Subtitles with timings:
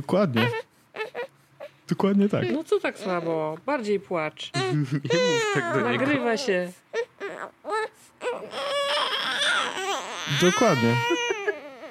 [0.00, 0.50] Dokładnie.
[1.88, 2.44] Dokładnie tak.
[2.52, 3.58] No co tak słabo?
[3.66, 4.50] Bardziej płacz.
[4.54, 6.04] Nie mów tak do niego.
[6.06, 6.72] Nagrywa się.
[10.40, 10.94] Dokładnie.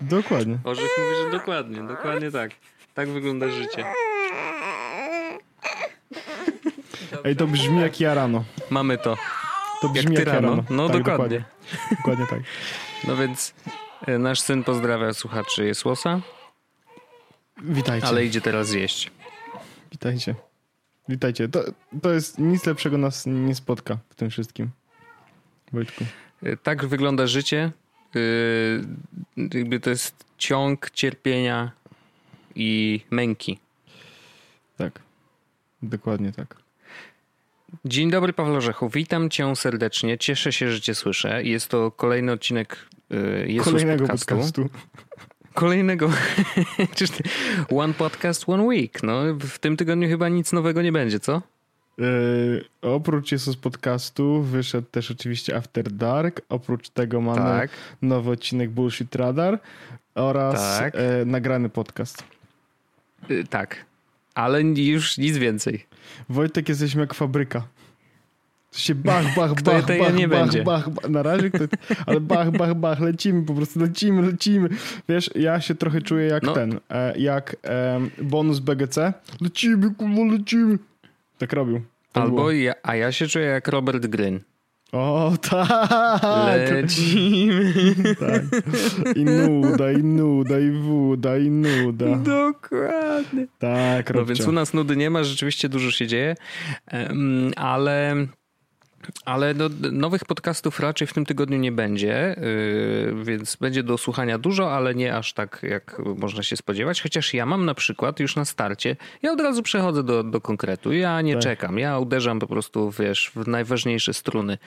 [0.02, 0.58] Dokładnie.
[0.64, 2.52] Orzech mówi, że dokładnie, dokładnie tak.
[2.94, 3.86] Tak wygląda życie.
[7.24, 8.44] Ej, to brzmi jak ja rano.
[8.70, 9.16] Mamy to.
[9.82, 10.50] To Jak brzmi ty jak, ja rano.
[10.50, 10.64] rano.
[10.70, 11.44] No tak, dokładnie.
[11.92, 12.40] Dokładnie, dokładnie tak.
[13.08, 13.54] No więc
[14.08, 16.20] e, nasz syn pozdrawia słuchaczy Jesłosa,
[17.64, 18.08] Witajcie.
[18.08, 19.12] ale idzie teraz zjeść.
[19.92, 20.36] Witajcie.
[21.10, 21.48] Witajcie.
[21.50, 21.64] To,
[22.02, 24.70] to jest nic lepszego nas nie spotka w tym wszystkim.
[25.74, 26.06] Wojtku.
[26.44, 27.72] E, Tak wygląda życie.
[28.16, 28.20] E,
[29.58, 31.72] Jakby to jest ciąg cierpienia
[32.56, 33.60] i męki.
[34.78, 35.00] Tak.
[35.82, 36.56] Dokładnie tak.
[37.86, 38.90] Dzień dobry, Paweł Orzechu.
[38.90, 40.18] Witam cię serdecznie.
[40.18, 41.44] Cieszę się, że cię słyszę.
[41.44, 42.78] Jest to kolejny odcinek
[43.12, 43.16] e,
[43.48, 44.36] Jezus Kolejnego podcastu.
[44.36, 44.70] podcastu.
[45.56, 46.10] Kolejnego.
[47.70, 49.04] One podcast, one week.
[49.04, 51.42] No, w tym tygodniu chyba nic nowego nie będzie, co?
[51.98, 56.42] Yy, oprócz Jesus podcastu wyszedł też oczywiście After Dark.
[56.50, 57.70] Oprócz tego mamy Tak.
[58.02, 59.60] nowy odcinek Bullshit Radar
[60.16, 60.96] oraz Tak.
[60.96, 62.24] e, nagrany podcast.
[63.32, 63.86] Y, tak.
[64.34, 65.86] Ale już nic więcej.
[66.30, 67.68] Wojtek, jesteśmy jak fabryka.
[68.76, 70.64] To się bach, bach, Kto bach, to bach, nie bach, będzie?
[70.64, 71.10] bach, bach.
[71.10, 71.64] Na razie kto,
[72.06, 74.70] ale bach, bach, bach, lecimy, po prostu lecimy, lecimy.
[75.10, 76.54] Wiesz, ja się trochę czuję jak No.
[76.54, 79.14] ten, e, jak em, bonus BGC.
[79.42, 80.78] Lecimy, kurwa, lecimy.
[81.38, 81.82] Tak robił.
[82.14, 84.40] Tak Albo ja, a ja się czuję jak Robert Gryn.
[84.92, 86.24] O, tak.
[86.72, 87.74] Lecimy.
[88.20, 88.42] tak.
[89.16, 92.06] I nuda, i nuda, i wuda, i nuda.
[92.16, 93.48] Dokładnie.
[93.60, 96.36] Tak, No więc u nas nudy nie ma, rzeczywiście dużo się dzieje,
[97.56, 98.16] ale,
[99.26, 102.36] ale no, nowych podcastów raczej w tym tygodniu nie będzie,
[103.16, 107.02] yy, więc będzie do słuchania dużo, ale nie aż tak, jak można się spodziewać.
[107.02, 110.94] Chociaż ja mam na przykład już na starcie, ja od razu przechodzę do, do konkretu.
[110.94, 111.44] Ja nie Tak.
[111.44, 114.58] czekam, ja uderzam po prostu, wiesz, w najważniejsze struny.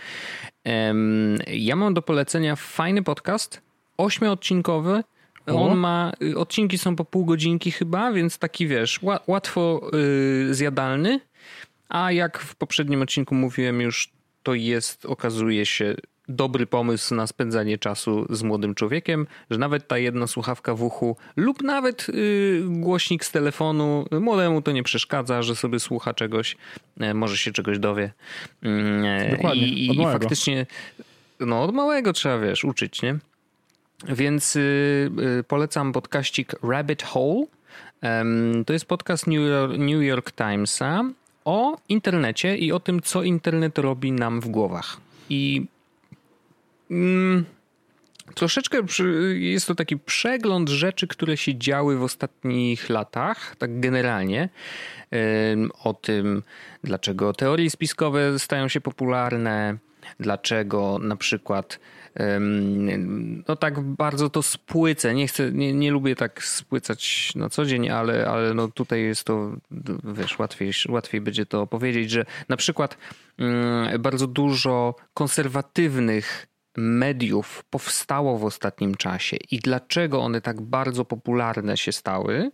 [1.46, 3.62] Ja mam do polecenia fajny podcast,
[3.98, 5.02] ośmioodcinkowy,
[5.46, 10.54] on ma, y, odcinki są po pół godzinki chyba, więc taki wiesz, ła- łatwo y,
[10.54, 11.20] zjadalny.
[11.88, 14.10] A jak w poprzednim odcinku mówiłem już,
[14.42, 15.94] to jest, okazuje się,
[16.28, 21.16] dobry pomysł na spędzanie czasu z młodym człowiekiem, że nawet ta jedna słuchawka w uchu
[21.36, 26.56] lub nawet y, głośnik z telefonu, młodemu to nie przeszkadza, że sobie słucha czegoś,
[27.00, 28.12] e, może się czegoś dowie.
[28.62, 30.66] E, Dokładnie, I, i, faktycznie,
[31.40, 33.18] no od małego trzeba, wiesz, uczyć, nie?
[34.08, 34.60] Więc y,
[35.40, 37.46] y, polecam podkaścik Rabbit Hole.
[38.66, 41.04] To jest podcast New York, New York Timesa
[41.48, 45.00] o internecie i o tym, co internet robi nam w głowach.
[45.30, 45.66] I
[46.90, 47.44] mm,
[48.34, 54.48] troszeczkę przy, jest to taki przegląd rzeczy, które się działy w ostatnich latach, tak generalnie.
[55.84, 56.42] O tym,
[56.84, 59.78] dlaczego teorie spiskowe stają się popularne,
[60.20, 61.78] dlaczego na przykład
[63.48, 65.14] no tak bardzo to spłycę.
[65.14, 69.24] Nie chcę, nie, nie lubię tak spłycać na co dzień, ale, ale no tutaj jest
[69.24, 69.52] to,
[70.04, 72.98] wiesz, łatwiej, łatwiej będzie to opowiedzieć, że na przykład
[73.38, 76.46] mm, bardzo dużo konserwatywnych
[76.76, 82.50] mediów powstało w ostatnim czasie i dlaczego one tak bardzo popularne się stały.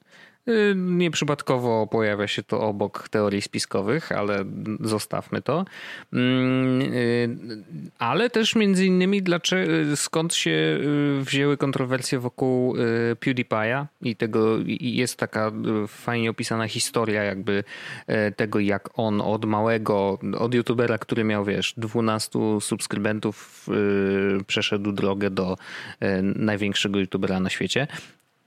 [0.48, 4.44] Y, Nieprzypadkowo pojawia się to obok teorii spiskowych, ale
[4.80, 5.64] zostawmy to.
[6.12, 7.36] Mm, y,
[7.98, 12.74] Ale też między innymi dlaczego, skąd się y, wzięły kontrowersje wokół
[13.20, 15.52] PewDiePie'a i tego jest taka
[15.88, 17.64] fajnie opisana historia jakby
[18.36, 23.68] tego jak on od małego, od youtubera, który miał wiesz 12 subskrybentów
[24.46, 25.56] przeszedł drogę do
[26.34, 27.86] największego youtubera na świecie.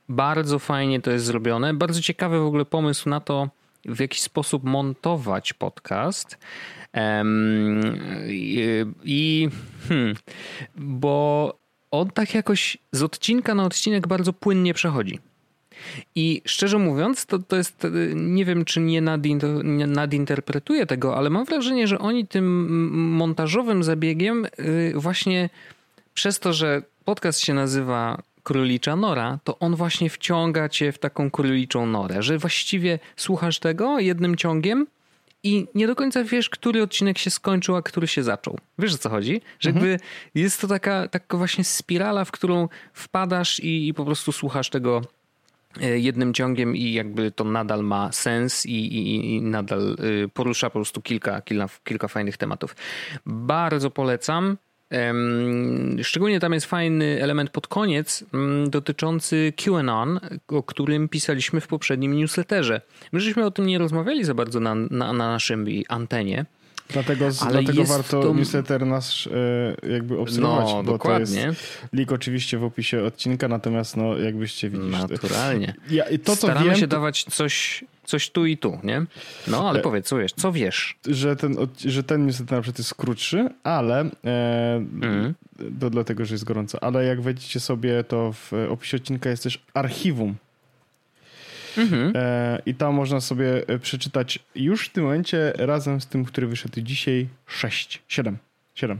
[0.09, 1.73] Bardzo fajnie to jest zrobione.
[1.73, 3.49] Bardzo ciekawy w ogóle pomysł na to,
[3.85, 6.37] w jaki sposób montować podcast.
[6.93, 7.81] Em,
[8.27, 9.49] I, i
[9.87, 10.15] hmm,
[10.75, 11.53] bo
[11.91, 15.19] on tak jakoś z odcinka na odcinek bardzo płynnie przechodzi.
[16.15, 21.29] I szczerze mówiąc, to, to jest, nie wiem czy nie, nadin- nie nadinterpretuję tego, ale
[21.29, 22.67] mam wrażenie, że oni tym
[23.15, 25.49] montażowym zabiegiem y, właśnie
[26.13, 31.31] przez to, że podcast się nazywa Królicza Nora, to on właśnie wciąga cię w taką
[31.31, 34.87] króliczą norę, że właściwie słuchasz tego jednym ciągiem
[35.43, 38.57] i nie do końca wiesz, który odcinek się skończył, a który się zaczął.
[38.79, 39.41] Wiesz o co chodzi?
[39.59, 39.99] Że jakby
[40.35, 45.01] jest to taka, taka właśnie spirala, w którą wpadasz i, i po prostu słuchasz tego
[45.81, 50.69] e, jednym ciągiem i jakby to nadal ma sens i, i, i nadal y, porusza
[50.69, 52.75] po prostu kilka, kilka, kilka fajnych tematów.
[53.25, 54.57] Bardzo polecam.
[56.03, 62.17] Szczególnie tam jest fajny element pod koniec mm, dotyczący QAnon, o którym pisaliśmy w poprzednim
[62.17, 62.81] newsletterze.
[63.11, 66.45] My żeśmy o tym nie rozmawiali za bardzo na, na, na naszym antenie.
[66.89, 68.33] Dlatego, dlatego warto to...
[68.33, 71.41] newsletter nasz e, jakby obserwować, no, bo dokładnie.
[71.41, 74.91] to jest link oczywiście w opisie odcinka, natomiast no jakbyście widzieli.
[74.91, 75.73] Naturalnie.
[75.89, 76.95] Ja, to, Staramy wiem, się to...
[76.95, 79.05] dawać coś coś tu i tu, nie?
[79.47, 80.97] No, ale e, powiedz, co wiesz, co wiesz?
[81.05, 81.55] Że ten,
[81.85, 85.33] że ten niestety na przykład jest krótszy, ale e, mm.
[85.79, 89.59] to dlatego, że jest gorąco, ale jak wejdziecie sobie, to w opisie odcinka jest też
[89.73, 90.35] archiwum.
[91.77, 92.13] Mhm.
[92.15, 96.47] E, I tam można sobie e, przeczytać już w tym momencie razem z tym, który
[96.47, 98.37] wyszedł dzisiaj 6, 7,
[98.75, 98.99] 7.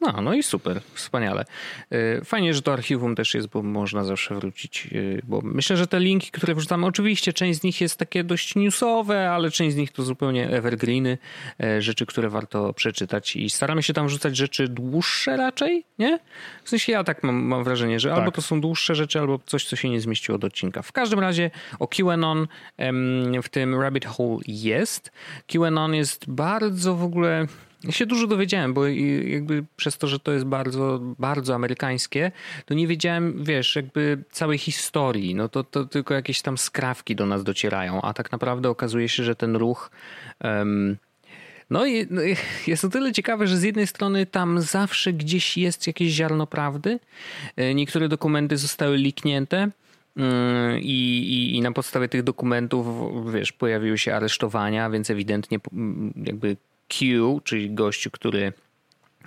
[0.00, 1.44] No, no i super, wspaniale.
[1.92, 5.86] Y, fajnie, że to archiwum też jest, bo można zawsze wrócić, y, bo myślę, że
[5.86, 9.76] te linki, które wrzucamy, oczywiście część z nich jest takie dość newsowe, ale część z
[9.76, 11.18] nich to zupełnie evergreeny,
[11.64, 16.18] y, rzeczy, które warto przeczytać i staramy się tam wrzucać rzeczy dłuższe raczej, nie?
[16.64, 18.18] W sensie ja tak mam, mam wrażenie, że tak.
[18.18, 20.82] albo to są dłuższe rzeczy, albo coś, co się nie zmieściło do odcinka.
[20.82, 22.46] W każdym razie o QAnon
[23.42, 25.12] w tym Rabbit Hole jest.
[25.46, 27.46] QAnon jest bardzo w ogóle
[27.86, 32.32] ja się dużo dowiedziałem, bo jakby przez to, że to jest bardzo, bardzo amerykańskie,
[32.64, 35.34] to nie wiedziałem, wiesz, jakby całej historii.
[35.34, 39.24] No to, to tylko jakieś tam skrawki do nas docierają, a tak naprawdę okazuje się,
[39.24, 39.90] że ten ruch.
[40.44, 40.96] Um,
[41.70, 42.22] no i no
[42.66, 47.00] jest to tyle ciekawe, że z jednej strony tam zawsze gdzieś jest jakieś ziarno prawdy.
[47.56, 49.70] E, niektóre dokumenty zostały liknięte.
[50.16, 50.92] Mm, I,
[51.28, 52.86] i, I, na podstawie tych dokumentów,
[53.32, 55.58] wiesz, pojawiły się aresztowania, więc ewidentnie
[56.24, 56.56] jakby
[56.88, 58.52] Q, czyli gościu, który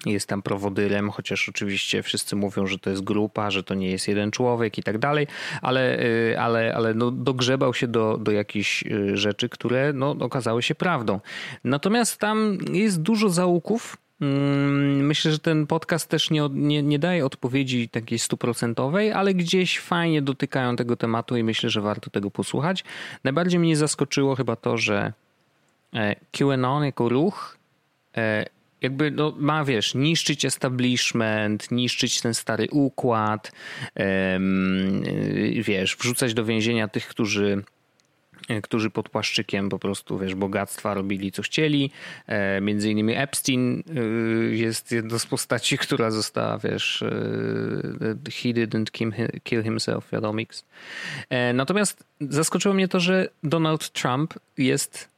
[0.06, 4.08] jest tam prowodyrem, chociaż oczywiście wszyscy mówią, że to jest grupa, że to nie jest
[4.08, 5.28] jeden człowiek i tak dalej,
[5.62, 10.64] ale, y, ale, ale no dogrzebał się do, do jakichś y, rzeczy, które no, okazały
[10.64, 11.20] się prawdą.
[11.64, 13.98] Natomiast tam jest dużo zaułków.
[14.22, 19.80] Mm, myślę, że ten podcast też nie, nie, nie daje odpowiedzi takiej stuprocentowej, ale gdzieś
[19.80, 22.84] fajnie dotykają tego tematu i myślę, że warto tego posłuchać.
[23.24, 25.14] Najbardziej mnie zaskoczyło chyba to, że
[26.32, 27.58] QAnon jako ruch
[28.18, 28.46] e,
[28.82, 33.52] jakby no, ma, wiesz, niszczyć establishment, niszczyć ten stary układ,
[33.96, 34.40] e,
[35.62, 37.64] wiesz, wrzucać do więzienia tych, którzy
[38.64, 41.92] którzy pod płaszczykiem po prostu, wiesz, bogactwa robili co chcieli.
[42.62, 43.84] Między innymi Epstein
[44.52, 47.04] jest jedną z postaci, która została, wiesz,
[48.26, 49.12] he didn't
[49.44, 50.40] kill himself, wiadomo.
[51.54, 55.10] Natomiast zaskoczyło mnie to, że Donald Trump jest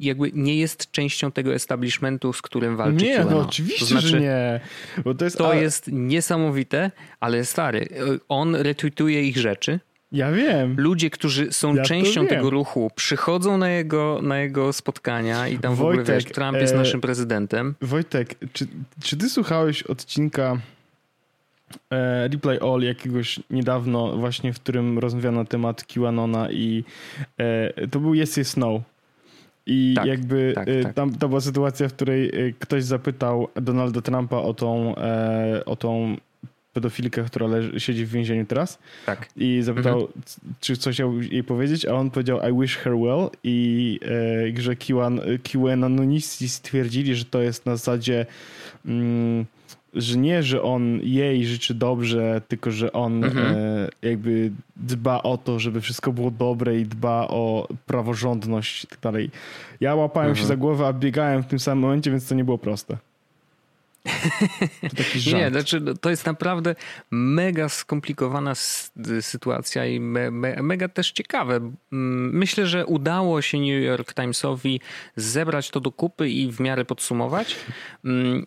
[0.00, 4.20] jakby nie jest częścią tego establishmentu, z którym walczy Nie, no oczywiście, to znaczy, że
[4.20, 4.60] nie.
[5.18, 6.90] To jest, to jest niesamowite,
[7.20, 7.88] ale stary,
[8.28, 9.80] on retweetuje ich rzeczy.
[10.12, 10.74] Ja wiem.
[10.78, 15.74] Ludzie, którzy są ja częścią tego ruchu, przychodzą na jego, na jego spotkania i tam
[15.74, 17.74] Wojtek, w ogóle wiesz, Trump jest e, naszym prezydentem.
[17.80, 18.66] Wojtek, czy,
[19.02, 20.56] czy ty słuchałeś odcinka
[21.90, 26.84] e, Replay All jakiegoś niedawno właśnie, w którym rozmawiano na temat QAnona i
[27.38, 28.82] e, to był Yes, Yes, No.
[29.66, 30.94] I tak, jakby tak, y, tak.
[30.94, 35.76] tam to była sytuacja, w której y, ktoś zapytał Donalda Trumpa o tą, e, o
[35.76, 36.16] tą
[36.72, 38.78] pedofilkę, która leży, siedzi w więzieniu teraz.
[39.06, 39.28] Tak.
[39.36, 40.22] I zapytał, mhm.
[40.60, 44.00] czy coś chciał jej powiedzieć, a on powiedział I wish her well i
[44.56, 44.76] e, że
[45.42, 48.26] QAnoniści stwierdzili, że to jest na zasadzie
[48.86, 49.46] mm,
[49.94, 53.56] że nie, że on jej życzy dobrze, tylko że on mhm.
[53.56, 59.00] e, jakby dba o to, żeby wszystko było dobre i dba o praworządność i tak
[59.00, 59.30] dalej.
[59.80, 60.42] Ja łapałem mhm.
[60.42, 62.96] się za głowę, a biegałem w tym samym momencie, więc to nie było proste.
[64.90, 65.36] To taki żart.
[65.36, 66.74] Nie, znaczy no, to jest naprawdę
[67.10, 68.52] mega skomplikowana
[69.20, 71.72] sytuacja i me, me, mega też ciekawe.
[71.90, 74.80] Myślę, że udało się New York Timesowi
[75.16, 77.56] zebrać to do kupy i w miarę podsumować.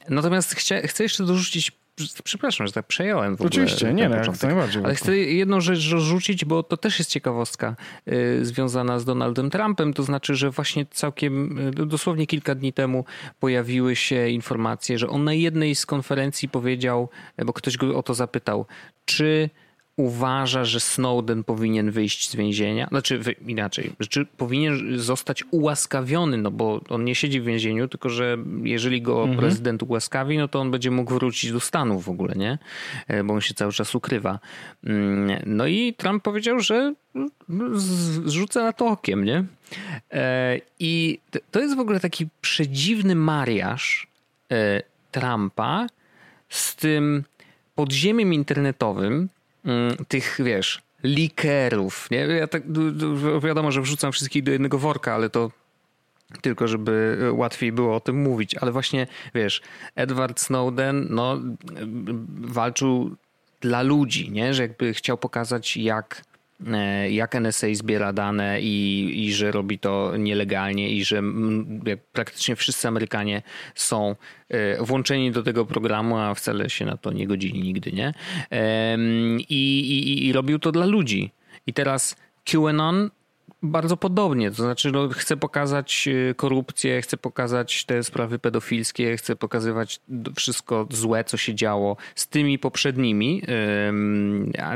[0.09, 1.71] Natomiast chcę, chcę jeszcze dorzucić
[2.24, 3.48] Przepraszam, że tak przejąłem w ogóle.
[3.48, 4.84] Oczywiście, nie, no, jak najbardziej.
[4.84, 7.75] Ale chcę jedną rzecz rzucić, bo to też jest ciekawostka
[8.08, 9.94] y, związana z Donaldem Trumpem.
[9.94, 13.06] To znaczy, że właśnie całkiem y, dosłownie kilka dni temu
[13.40, 17.10] pojawiły się informacje, że on na jednej z konferencji powiedział,
[17.46, 18.66] bo ktoś go o to zapytał,
[19.06, 19.50] czy
[19.98, 26.82] uważa, że Snowden powinien wyjść z więzienia, znaczy inaczej, czy powinien zostać ułaskawiony, no bo
[26.90, 29.38] on nie siedzi w więzieniu, tylko że jeżeli go mhm.
[29.38, 32.58] prezydent ułaskawi, no to on będzie mógł wrócić do Stanów w ogóle, nie?
[33.08, 34.40] E, bo on się cały czas ukrywa.
[34.84, 36.94] Mm, no i Trump powiedział, że
[38.25, 39.44] zrzuca na to okiem, nie?
[40.12, 41.20] E, I
[41.52, 44.08] to jest w ogóle taki przedziwny mariaż
[44.52, 45.88] e, Trumpa
[46.50, 47.24] z tym
[47.75, 49.30] podziemiem internetowym,
[50.07, 52.17] tych, wiesz, likerów, nie?
[52.17, 52.63] Ja tak,
[53.41, 55.51] wiadomo, że wrzucam wszystkich do jednego worka, ale to
[56.41, 58.55] tylko żeby łatwiej było o tym mówić.
[58.55, 59.62] Ale właśnie, wiesz,
[59.95, 61.39] Edward Snowden no,
[62.27, 63.15] walczył
[63.62, 64.53] dla ludzi, nie?
[64.53, 66.35] że jakby chciał pokazać, jak E,
[67.09, 71.21] jak NSA zbiera dane i, i że robi to nielegalnie i że
[72.13, 73.41] praktycznie wszyscy Amerykanie
[73.75, 74.15] są
[74.50, 78.13] e, włączeni do tego programu, a wcale się na to nie godzili nigdy, nie?
[79.38, 81.31] I, i, i robił to dla ludzi.
[81.67, 83.09] I teraz QAnon
[83.65, 84.51] bardzo podobnie.
[84.51, 90.00] To znaczy, no, chcę pokazać e, korupcję, chcę pokazać te sprawy pedofilskie, chcę pokazywać
[90.36, 93.41] wszystko złe, co się działo z tymi poprzednimi.
[94.60, 94.75] A,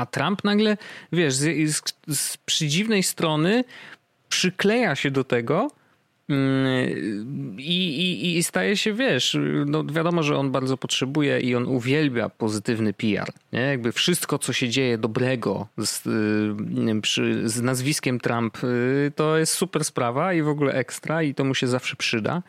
[0.00, 0.76] a Trump nagle,
[1.12, 1.82] wiesz, z, z,
[2.16, 3.64] z przedziwnej strony
[4.28, 5.70] przykleja się do tego
[7.58, 12.28] i, i, I staje się, wiesz, no wiadomo, że on bardzo potrzebuje i on uwielbia
[12.28, 13.32] pozytywny PR.
[13.52, 13.60] Nie?
[13.60, 19.52] Jakby wszystko, co się dzieje dobrego z, y, przy, z nazwiskiem Trump, y, to jest
[19.52, 22.42] super sprawa i w ogóle ekstra i to mu się zawsze przyda.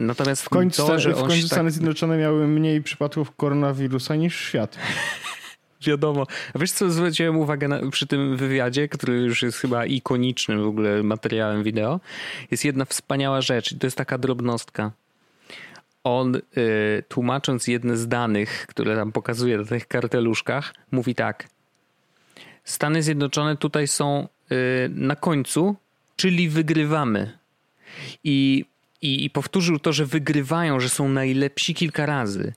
[0.00, 1.56] Natomiast w końcu, to, że w końcu tak...
[1.56, 4.78] Stany Zjednoczone miały mniej przypadków koronawirusa niż świat.
[5.86, 6.26] Wiadomo.
[6.54, 10.66] A wiesz co, zwróciłem uwagę na, przy tym wywiadzie, który już jest chyba ikonicznym w
[10.66, 12.00] ogóle materiałem wideo.
[12.50, 14.92] Jest jedna wspaniała rzecz i to jest taka drobnostka.
[16.04, 16.40] On y,
[17.08, 21.48] tłumacząc jedne z danych, które tam pokazuje na tych karteluszkach, mówi tak.
[22.64, 24.56] Stany Zjednoczone tutaj są y,
[24.94, 25.76] na końcu,
[26.16, 27.38] czyli wygrywamy.
[28.24, 28.64] I
[29.02, 32.52] i, i, powtórzył to, że wygrywają, że są najlepsi kilka razy.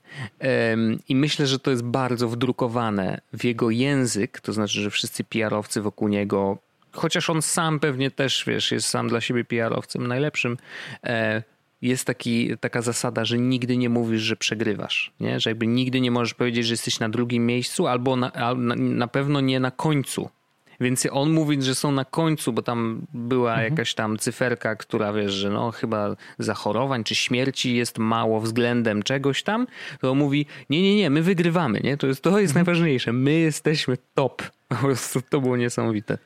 [0.70, 5.24] Um, I myślę, że to jest bardzo wdrukowane w jego język, to znaczy, że wszyscy
[5.24, 6.58] PR-owcy wokół niego,
[6.92, 10.56] chociaż on sam pewnie też, wiesz, jest sam dla siebie PR-owcem najlepszym,
[11.04, 11.42] e,
[11.82, 15.12] jest taki, taka zasada, że nigdy nie mówisz, że przegrywasz.
[15.20, 15.40] Nie?
[15.40, 19.08] Że jakby nigdy nie możesz powiedzieć, że jesteś na drugim miejscu, albo na, na, na
[19.08, 20.30] pewno nie na końcu
[20.80, 23.70] więc on mówi, że są na końcu, bo tam była mhm.
[23.70, 29.42] jakaś tam cyferka, która wiesz, że no chyba zachorowań czy śmierci jest mało względem czegoś
[29.42, 29.66] tam,
[30.00, 31.96] to on mówi, nie, nie, nie, my wygrywamy, nie?
[31.96, 32.66] To jest, to jest mhm.
[32.66, 33.12] najważniejsze.
[33.12, 34.42] My jesteśmy top.
[34.68, 36.18] Po prostu to było niesamowite.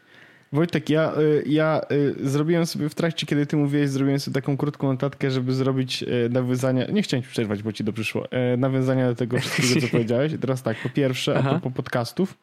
[0.53, 4.57] Wojtek, ja, y, ja y, zrobiłem sobie w trakcie, kiedy ty mówiłeś, zrobiłem sobie taką
[4.57, 6.87] krótką notatkę, żeby zrobić y, nawiązania.
[6.87, 8.25] Nie chciałem ci przerwać, bo ci dobrze szło.
[8.59, 10.33] Nawiązania do tego wszystkiego, co powiedziałeś.
[10.33, 11.49] I teraz tak, po pierwsze, Aha.
[11.49, 12.35] a propos podcastów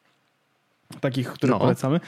[1.00, 1.58] takich, które no.
[1.58, 2.00] polecamy.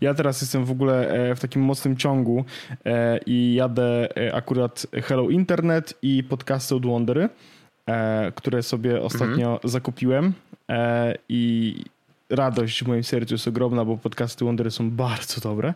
[0.00, 2.44] Ja teraz jestem w ogóle e, w takim mocnym ciągu
[2.84, 7.28] e, i jadę e, akurat Hello Internet i podcasty od Wondery,
[8.34, 9.58] które sobie ostatnio mhm.
[9.64, 10.32] zakupiłem
[11.28, 11.74] i
[12.30, 15.74] radość w moim sercu jest ogromna, bo podcasty Wondery są bardzo dobre.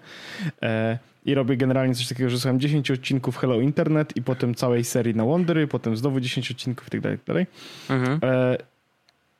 [1.24, 5.14] I robię generalnie coś takiego, że słucham 10 odcinków Hello Internet i potem całej serii
[5.14, 7.46] na Wondery, potem znowu 10 odcinków i tak dalej, tak dalej.
[7.90, 8.20] Mhm.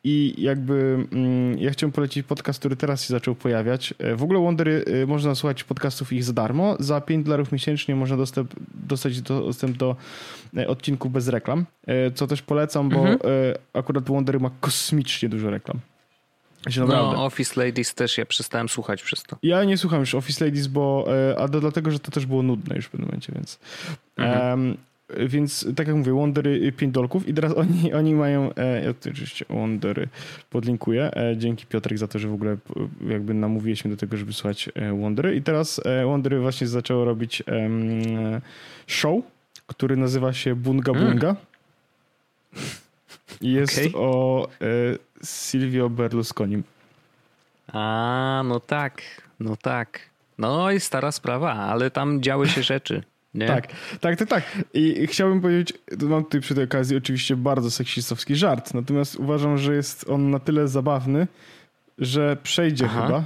[0.09, 3.95] I jakby mm, ja chciałem polecić podcast, który teraz się zaczął pojawiać.
[3.99, 6.77] E, w ogóle Wondery e, można słuchać podcastów ich za darmo.
[6.79, 9.97] Za 5 dolarów miesięcznie można dostęp, dostać dostęp do
[10.57, 11.67] e, odcinków bez reklam,
[12.15, 13.19] co też polecam, bo mhm.
[13.73, 15.81] akurat Wondery ma kosmicznie dużo reklam.
[16.77, 19.37] No, Office Ladies też ja przestałem słuchać przez to.
[19.43, 21.09] Ja nie słucham już Office Ladies, bo
[21.39, 23.59] a to dlatego, że to też było nudne już w pewnym momencie, więc.
[24.17, 24.51] Mhm.
[24.51, 24.77] Um,
[25.27, 29.45] więc tak jak mówię, Wondery 5 dolków i teraz oni, oni mają, e, ja oczywiście
[29.51, 30.09] Wondery
[30.51, 31.11] podlinkuję.
[31.17, 32.57] E, dzięki Piotrek za to, że w ogóle
[33.09, 35.37] jakby namówiłeś mnie do tego, żeby słuchać e, Wondery.
[35.37, 37.71] I teraz e, Wondery właśnie zaczęło robić e,
[38.87, 39.25] show,
[39.67, 41.11] który nazywa się Bunga hmm.
[41.11, 41.37] Bunga.
[43.41, 43.91] I jest okay.
[43.95, 44.69] o e,
[45.25, 46.63] Silvio Berlusconim.
[47.73, 49.03] A, no tak,
[49.41, 50.01] no tak.
[50.39, 53.03] No i stara sprawa, ale tam działy się rzeczy.
[53.37, 53.47] Nie?
[53.47, 53.67] Tak,
[54.01, 54.45] tak, tak, tak.
[54.75, 59.75] I chciałbym powiedzieć, mam tutaj przy tej okazji oczywiście bardzo seksistowski żart, natomiast uważam, że
[59.75, 61.27] jest on na tyle zabawny,
[61.99, 63.03] że przejdzie Aha.
[63.03, 63.25] chyba,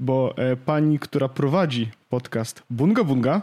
[0.00, 3.42] bo e, pani, która prowadzi podcast Bunga Bunga,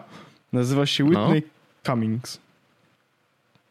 [0.53, 1.91] nazywa się Whitney no.
[1.91, 2.39] Cummings.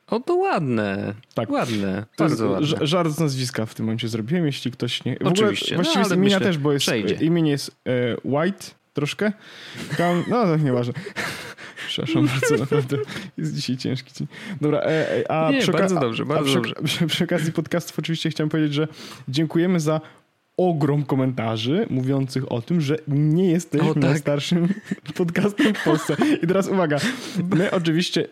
[0.07, 1.14] O, to ładne.
[1.35, 1.50] Tak.
[1.50, 2.05] Ładne.
[2.17, 2.87] To bardzo ładne.
[2.87, 5.17] Żart z nazwiska w tym momencie zrobiłem, jeśli ktoś nie...
[5.17, 5.75] W Oczywiście.
[5.75, 6.83] Ogóle, właściwie no, imienia też, bo jest...
[6.83, 7.14] Przejdzie.
[7.14, 9.33] Imię jest e, White troszkę.
[10.29, 10.95] no, to nieważne.
[11.92, 12.96] Przepraszam bardzo, naprawdę
[13.38, 14.28] jest dzisiaj ciężki dzień.
[14.61, 16.75] Dobra, e, e, a Nie, przy, bardzo dobrze, bardzo przy, dobrze.
[16.84, 18.88] Przy, przy okazji podcastów oczywiście chciałem powiedzieć, że
[19.28, 20.00] dziękujemy za
[20.56, 24.02] ogrom komentarzy mówiących o tym, że nie jesteśmy o, tak.
[24.02, 24.68] najstarszym
[25.16, 26.16] podcastem w Polsce.
[26.42, 26.99] I teraz uwaga,
[27.50, 28.28] my oczywiście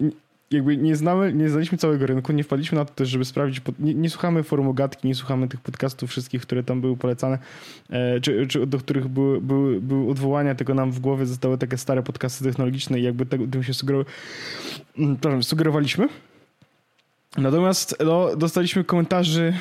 [0.51, 3.95] jakby nie znamy, nie znaliśmy całego rynku, nie wpadliśmy na to też, żeby sprawdzić, nie,
[3.95, 7.39] nie słuchamy forum Gatki, nie słuchamy tych podcastów wszystkich, które tam były polecane,
[7.91, 11.79] e, czy, czy do których były, były, były odwołania, tylko nam w głowie zostały takie
[11.79, 14.07] stare podcasty technologiczne i jakby tego, tym się sugerow...
[14.99, 16.09] Mm, sugerowaliśmy.
[17.37, 19.53] Natomiast no, dostaliśmy komentarzy,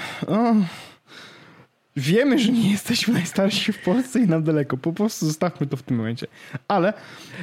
[1.99, 4.77] Wiemy, że nie jesteśmy najstarsi w Polsce i nam daleko.
[4.77, 6.27] Po prostu zostawmy to w tym momencie.
[6.67, 6.93] Ale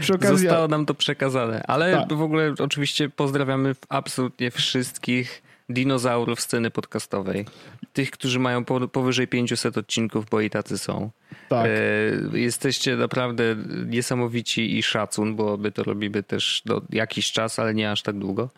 [0.01, 0.47] przy okazji...
[0.47, 1.63] Zostało nam to przekazane.
[1.67, 2.13] Ale Tak.
[2.13, 7.45] w ogóle oczywiście pozdrawiamy absolutnie wszystkich dinozaurów sceny podcastowej.
[7.93, 11.11] Tych, którzy mają po, powyżej 500 odcinków, bo i tacy są.
[11.49, 11.67] Tak.
[11.67, 17.75] E, jesteście naprawdę niesamowici i szacun, bo my to robimy też do jakiś czas, ale
[17.75, 18.51] nie aż tak długo.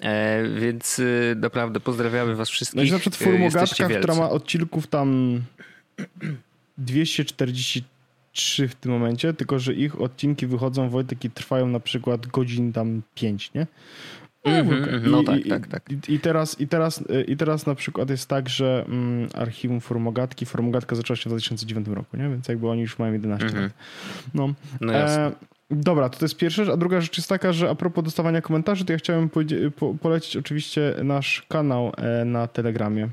[0.00, 2.76] E, więc e, naprawdę pozdrawiamy was wszystkich.
[2.76, 5.40] No i na przykład jesteście Formogatka, która ma odcinków tam
[6.78, 12.72] 243 w tym momencie, tylko że ich odcinki wychodzą, Wojtek, i trwają na przykład godzin
[12.72, 13.66] tam 5, nie?
[14.44, 14.94] Mhm, okej.
[14.94, 15.82] mhm, no I- tak, i, tak, tak.
[16.08, 20.46] I, i, teraz, i, teraz, I teraz na przykład jest tak, że mm, archiwum Formogatki,
[20.46, 22.28] Formogatka zaczęła się w 2009 roku, nie?
[22.28, 23.64] Więc jakby oni już mają 11 Mhm.
[23.64, 23.72] lat.
[24.34, 24.54] No.
[24.80, 25.26] No jasne.
[25.26, 25.32] E,
[25.70, 26.74] dobra, to, to jest pierwsza rzecz.
[26.74, 29.30] A druga rzecz jest taka, że a propos dostawania komentarzy, to ja chciałem
[29.76, 33.08] po, polecić oczywiście nasz kanał e, na Telegramie.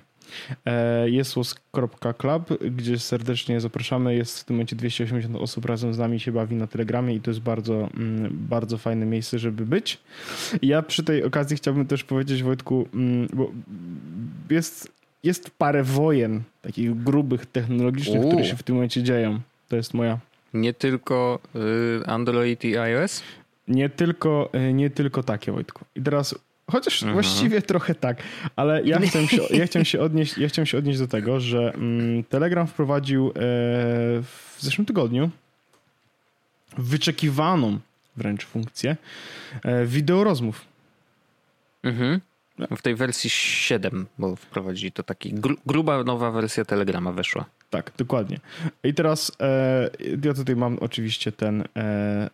[0.66, 4.16] E, Jesłos.club, gdzie serdecznie zapraszamy.
[4.16, 7.32] Jest w tym momencie 280 osób razem z nami się bawi na Telegramie i to
[7.32, 10.00] jest bardzo, mm, bardzo fajne miejsce, żeby być.
[10.62, 13.52] Ja przy tej okazji chciałbym też powiedzieć, Wojtku, mm, bo
[14.50, 14.92] jest,
[15.24, 18.28] jest parę wojen takich grubych, technologicznych, U.
[18.28, 19.40] które się w tym momencie dzieją.
[19.70, 20.20] To jest moja
[20.56, 23.24] Nie tylko y, Android i iOS?
[23.68, 25.86] Nie tylko, e, nie tylko takie, Wojtku.
[25.96, 26.36] I teraz,
[26.72, 27.14] chociaż Mhm.
[27.14, 28.18] właściwie trochę tak,
[28.56, 31.74] ale ja chciałem się, ja chciałem się, odnieść, ja chciałem się odnieść do tego, że
[31.74, 33.32] mm, Telegram wprowadził e,
[34.22, 35.30] w zeszłym tygodniu
[36.78, 37.80] wyczekiwaną
[38.18, 38.98] wręcz funkcję
[39.64, 40.66] e, wideo rozmów.
[41.84, 42.22] Mhm.
[42.78, 47.46] W tej wersji 7, bo wprowadzili to taki gru, gruba nowa wersja Telegrama weszła.
[47.76, 48.40] Tak, dokładnie.
[48.84, 49.90] I teraz e,
[50.24, 52.30] ja tutaj mam oczywiście ten, e,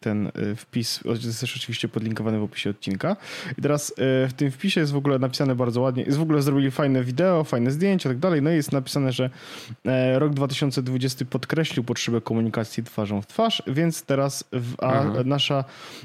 [0.00, 3.16] ten e, wpis, jest też oczywiście podlinkowany w opisie odcinka.
[3.58, 3.94] I teraz e,
[4.28, 7.44] w tym wpisie jest w ogóle napisane bardzo ładnie, jest w ogóle zrobili fajne wideo,
[7.44, 8.42] fajne zdjęcia i tak dalej.
[8.42, 9.30] No i jest napisane, że
[9.84, 15.28] e, rok 2020 podkreślił potrzebę komunikacji twarzą w twarz, więc teraz w, a, Mhm.
[15.28, 15.64] nasza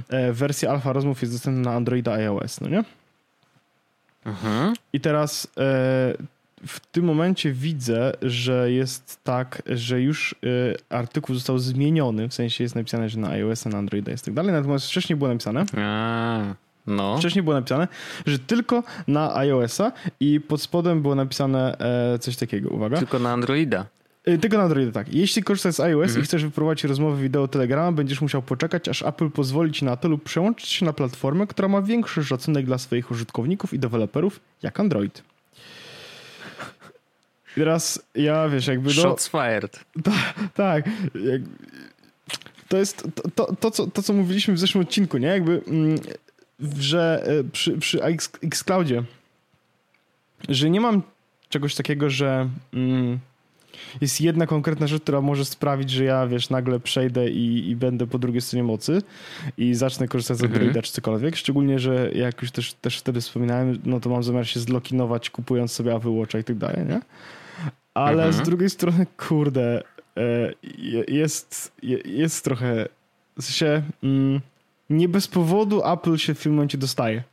[0.09, 2.83] e, wersja alfa rozmów jest dostępna na Androida i iOS, no nie?
[4.25, 4.73] Mhm.
[4.93, 5.47] I teraz
[6.67, 10.35] w tym momencie widzę, że jest tak, że już
[10.89, 14.33] e, artykuł został zmieniony, w sensie jest napisane, że na iOS, na Androida jest tak
[14.33, 16.53] dalej, natomiast wcześniej było napisane, A,
[16.87, 17.17] no.
[17.17, 17.87] wcześniej było napisane,
[18.25, 21.77] że tylko na iOS-a i pod spodem było napisane
[22.13, 22.97] e, coś takiego, uwaga.
[22.97, 23.85] Tylko na Androida.
[24.25, 25.13] E, Tylko na Androida, tak.
[25.13, 26.21] Jeśli korzystasz z iOS Mhm.
[26.21, 30.07] i chcesz wyprowadzić rozmowy wideo Telegrama, będziesz musiał poczekać, aż Apple pozwoli ci na to
[30.07, 34.79] lub przełączyć się na platformę, która ma większy szacunek dla swoich użytkowników i deweloperów, jak
[34.79, 35.23] Android.
[37.57, 38.89] I teraz ja, wiesz, jakby...
[38.93, 39.79] Do, Shots fired.
[40.53, 40.85] tak.
[41.15, 41.41] Jak,
[42.67, 45.27] to jest to, to, to, co, to, co mówiliśmy w zeszłym odcinku, nie?
[45.27, 45.99] Jakby, mm,
[46.79, 49.03] że e, przy, przy X- Xcloudzie,
[50.49, 51.01] że nie mam
[51.49, 53.19] czegoś takiego, że mm,
[54.01, 58.07] jest jedna konkretna rzecz, która może sprawić, że ja, wiesz, nagle przejdę i, i będę
[58.07, 59.01] po drugiej stronie mocy
[59.57, 60.57] i zacznę korzystać z Mhm.
[60.61, 61.35] Androida czy cokolwiek.
[61.35, 65.71] Szczególnie, że jak już też, też wtedy wspominałem, no to mam zamiar się zlokinować, kupując
[65.71, 67.01] sobie Apple Watcha i tak dalej, nie?
[67.93, 68.33] Ale Mhm.
[68.33, 69.83] z drugiej strony, kurde,
[70.17, 72.87] e, je- jest, je- jest trochę,
[73.39, 74.39] w sensie, mm,
[74.89, 77.23] nie bez powodu Apple się w tym momencie dostaje.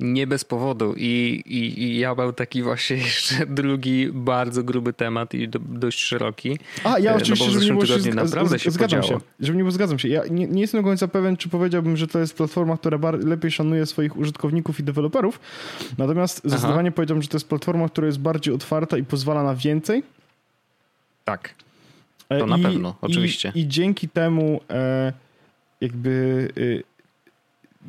[0.00, 0.94] Nie bez powodu.
[0.96, 5.98] I, i, I ja mam taki właśnie jeszcze drugi bardzo gruby temat i do, dość
[6.04, 6.58] szeroki.
[6.84, 9.08] A, ja E, no oczywiście, bo w zeszłym się, tygodniu naprawdę z- się zgadzam się.
[9.08, 9.20] podziało.
[9.40, 10.08] Żeby nie było, zgadzam się.
[10.08, 13.24] Ja nie, nie jestem do końca pewien, czy powiedziałbym, że to jest platforma, która bar-
[13.24, 15.40] lepiej szanuje swoich użytkowników i deweloperów.
[15.98, 20.02] Natomiast zdecydowanie powiedziałbym, że to jest platforma, która jest bardziej otwarta i pozwala na więcej.
[21.24, 21.54] Tak.
[22.28, 23.52] E, To na I- pewno, oczywiście.
[23.54, 25.12] I, i dzięki temu e,
[25.80, 26.89] jakby e,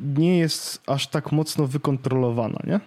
[0.00, 2.80] nie jest aż tak mocno wykontrolowana, nie?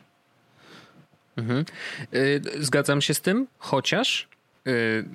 [1.38, 1.66] Mhm.
[2.14, 4.28] Y, Zgadzam się z tym, chociaż
[4.68, 5.06] y,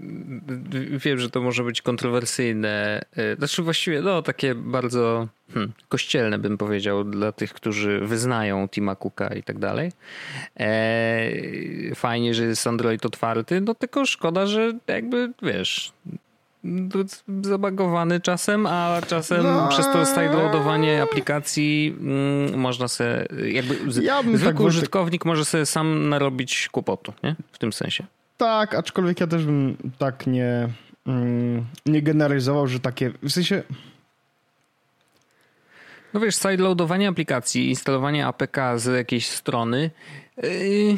[1.05, 3.01] wiem, że to może być kontrowersyjne.
[3.19, 8.97] y, Znaczy właściwie no, takie bardzo hmm, kościelne bym powiedział dla tych, którzy wyznają Tima
[8.97, 9.93] Cooka i tak dalej.
[10.61, 15.93] E, Fajnie, że jest Android otwarty, no tylko szkoda, że jakby wiesz
[17.43, 19.69] zabagowany czasem, a czasem No.
[19.69, 25.67] przez to sideloadowanie aplikacji mm, można sobie jakby Ja tak zwykły Wojtek- użytkownik może sobie
[25.67, 27.37] sam narobić kłopotu, nie?
[27.53, 28.07] W tym sensie.
[28.37, 30.69] Tak, aczkolwiek ja też bym tak nie,
[31.07, 33.63] mm, nie generalizował, że takie, w sensie
[36.15, 39.91] No wiesz, sideloadowanie aplikacji, instalowanie APK z jakiejś strony
[40.43, 40.97] yy,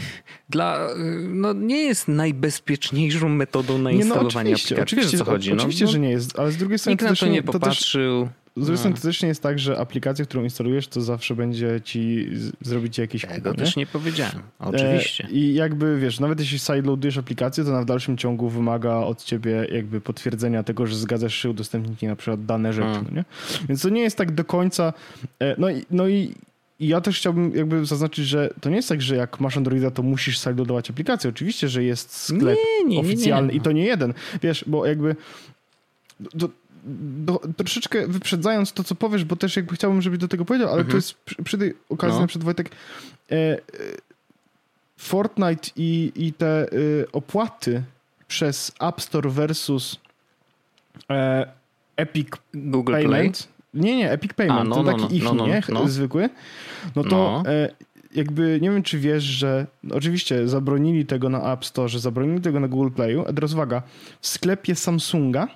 [0.48, 4.98] dla, yy, no nie jest najbezpieczniejszą metodą na nie, no instalowanie oczywiście, aplikacji.
[4.98, 5.52] oczywiście, co chodzi?
[5.52, 8.28] oczywiście, no, że nie jest, ale z drugiej strony Nikt na też to nie popatrzył.
[8.56, 11.80] z drugiej strony to też nie jest tak, że aplikacja, którą instalujesz, to zawsze będzie
[11.84, 12.28] ci
[12.60, 14.42] zrobić ci jakieś Tego kupo, też nie powiedziałem.
[14.58, 15.24] Oczywiście.
[15.24, 19.24] E, I jakby wiesz, nawet jeśli sideloadujesz aplikację, to ona w dalszym ciągu wymaga od
[19.24, 23.04] ciebie jakby potwierdzenia tego, że zgadzasz się udostępnić na przykład dane rzeczy, Mm.
[23.10, 23.24] no nie?
[23.68, 24.92] Więc to nie jest tak do końca.
[25.38, 26.34] e, No i, no i
[26.82, 29.90] i ja też chciałbym jakby zaznaczyć, że to nie jest tak, że jak masz Androida,
[29.90, 31.30] to musisz sideloadować aplikację.
[31.30, 33.00] Oczywiście, że jest sklep Nie, nie, nie, nie.
[33.00, 34.14] oficjalny i to nie jeden.
[34.42, 35.16] Wiesz, bo jakby
[36.20, 36.48] do,
[37.24, 40.76] do, troszeczkę wyprzedzając to, co powiesz, bo też jakby chciałbym, żebyś do tego powiedział, ale
[40.78, 40.90] Mhm.
[40.90, 42.20] to jest przy, przy tej okazji No.
[42.20, 42.70] na przykład Wojtek
[43.30, 43.58] e, e,
[44.96, 46.66] Fortnite i, i te e,
[47.12, 47.82] opłaty
[48.28, 49.96] przez App Store versus
[51.10, 51.46] e,
[51.96, 53.02] Epic Google Play.
[53.08, 53.48] Payment.
[53.74, 55.62] Nie, nie, Epic Payment, A, no, to no, taki no, ich, no, no, nie?
[55.68, 55.88] no.
[55.88, 56.28] Zwykły.
[56.96, 57.10] No to
[57.44, 57.50] No.
[57.50, 57.68] e,
[58.14, 62.68] jakby nie wiem, czy wiesz, że oczywiście zabronili tego na App Store, zabronili tego na
[62.68, 63.24] Google Playu.
[63.28, 63.82] A teraz uwaga,
[64.20, 65.48] w sklepie Samsunga,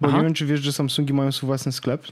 [0.00, 0.16] bo Aha.
[0.16, 2.06] nie wiem, czy wiesz, że Samsungi mają swój własny sklep.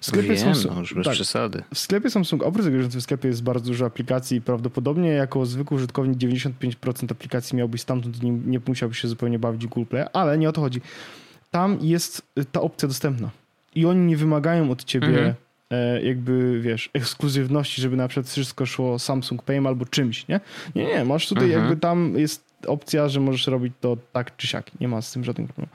[0.00, 1.62] W sklepie, Wiem, Samsu- no już bez tak, przesady.
[1.74, 5.46] w sklepie Samsung, oprócz tego, że w sklepie jest bardzo dużo aplikacji i prawdopodobnie jako
[5.46, 10.06] zwykły użytkownik 95% aplikacji miałbyś stamtąd nie, nie musiałbyś się zupełnie bawić w Google Play,
[10.12, 10.80] ale nie o to chodzi.
[11.50, 13.30] Tam jest ta opcja dostępna
[13.74, 15.34] i oni nie wymagają od ciebie Mhm.
[15.70, 20.40] e, jakby, wiesz, ekskluzywności, żeby na przykład wszystko szło Samsung Pay albo czymś, nie?
[20.74, 21.62] Nie, nie, masz tutaj Mhm.
[21.64, 24.70] jakby tam jest opcja, że możesz robić to tak czy siak.
[24.80, 25.72] Nie ma z tym żadnego problemu.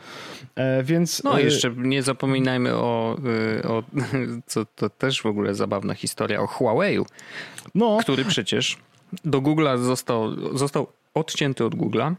[0.55, 1.23] E, więc...
[1.23, 3.17] No e, jeszcze nie zapominajmy o,
[3.59, 3.83] y, o
[4.51, 7.05] co to też w ogóle zabawna historia, o Huawei'u,
[7.75, 8.77] No, który przecież
[9.25, 12.13] do Google'a został, został odcięty od Google'a.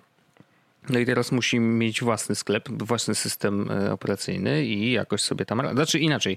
[0.88, 5.62] No i teraz musi mieć własny sklep, własny system e, operacyjny i jakoś sobie tam.
[5.74, 6.36] Znaczy inaczej,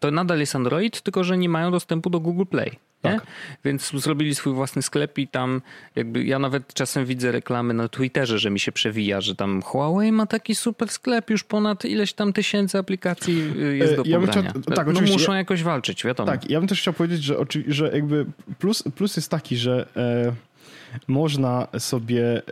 [0.00, 2.70] to nadal jest Android, tylko że nie mają dostępu do Google Play.
[3.02, 3.26] Tak.
[3.64, 5.62] Więc zrobili swój własny sklep i tam
[5.96, 10.12] jakby ja nawet czasem widzę reklamy na Twitterze, że mi się przewija, że tam Huawei
[10.12, 14.20] ma taki super sklep, już ponad ileś tam tysięcy aplikacji y, jest E, do ja
[14.20, 14.50] pobrania.
[14.50, 15.12] chciał- tak, no oczywiście.
[15.18, 16.26] muszą jakoś walczyć, wiadomo.
[16.32, 17.36] Tak, ja bym też chciał powiedzieć, że,
[17.68, 18.26] że jakby
[18.58, 20.32] plus, plus jest taki, że e,
[21.08, 22.42] można sobie e,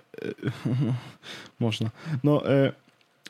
[1.61, 1.91] można,
[2.25, 2.73] no e,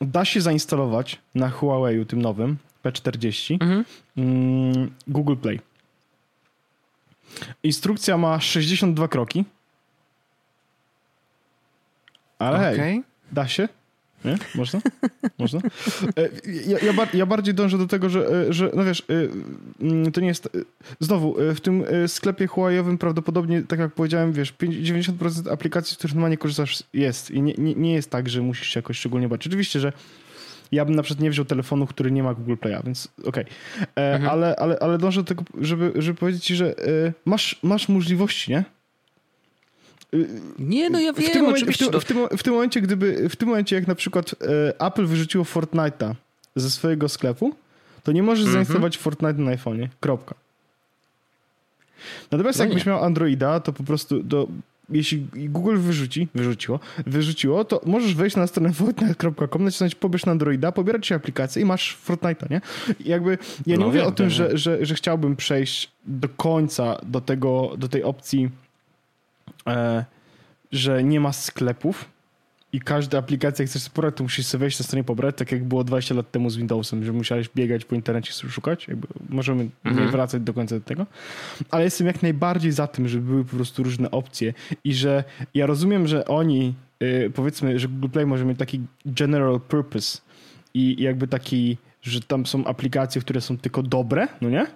[0.00, 3.84] da się zainstalować na Huawei'u tym nowym P40 Mhm.
[4.16, 5.60] mm, Google Play.
[7.62, 9.44] Instrukcja ma 62 kroki.
[12.38, 13.02] Ale hej, Okej.
[13.32, 13.68] Da się?
[14.24, 14.38] Nie?
[14.54, 14.80] Można?
[15.38, 15.60] Można?
[16.16, 16.28] E,
[16.66, 19.02] Ja, ja, bar- ja bardziej dążę do tego, że, e, że no wiesz,
[19.80, 20.48] e, mm, to nie jest...
[21.00, 26.14] Znowu, w tym sklepie Huawei'owym prawdopodobnie, tak jak powiedziałem, wiesz, 5- 90% aplikacji, z których
[26.14, 29.46] normalnie korzystasz jest i nie, nie, nie jest tak, że musisz się jakoś szczególnie bać.
[29.46, 29.92] Oczywiście, że
[30.72, 33.44] ja bym na przykład nie wziął telefonu, który nie ma Google Play'a, więc okej.
[33.96, 34.30] E, Mhm.
[34.30, 36.74] Ale, ale, ale dążę do tego, żeby, żeby powiedzieć ci, że
[37.24, 38.64] masz, masz możliwości, nie?
[40.58, 42.80] Nie, no ja w tym, wiem, momencie, w, tym, no, w, tym, w tym momencie,
[42.80, 44.34] gdyby, w tym momencie, jak na przykład
[44.78, 46.14] e, Apple wyrzuciło Fortnite'a
[46.56, 47.54] ze swojego sklepu,
[48.02, 48.54] to nie możesz Mhm.
[48.54, 49.88] zainstalować Fortnite na iPhone'ie.
[50.00, 50.34] Kropka.
[52.30, 52.92] Natomiast No jakbyś nie.
[52.92, 54.48] miał Androida, to po prostu do,
[54.90, 60.72] jeśli Google wyrzuci, wyrzuciło, wyrzuciło, to możesz wejść na stronę fortnite.com, nacisnąć pobierz na Androida,
[60.72, 62.60] pobierać się aplikację i masz Fortnite'a, nie?
[63.00, 63.30] I jakby
[63.66, 64.58] ja nie No mówię wiem, o tym, wiem, że, wiem.
[64.58, 68.50] że, że chciałbym przejść do końca do tego, do tej opcji
[70.72, 72.04] że nie ma sklepów
[72.72, 75.64] i każda aplikacja, jak chcesz pobrać, to musisz sobie wejść na stronie pobrać, tak jak
[75.64, 78.88] było 20 lat temu z Windowsem, że musiałeś biegać po internecie szukać.
[78.88, 80.06] Jakby możemy Mhm.
[80.06, 81.06] nie wracać do końca do tego.
[81.70, 85.24] Ale jestem jak najbardziej za tym, żeby były po prostu różne opcje i że
[85.54, 90.18] ja rozumiem, że oni y, powiedzmy, że Google Play może mieć taki general purpose
[90.74, 94.66] i jakby taki, że tam są aplikacje, które są tylko dobre, no nie?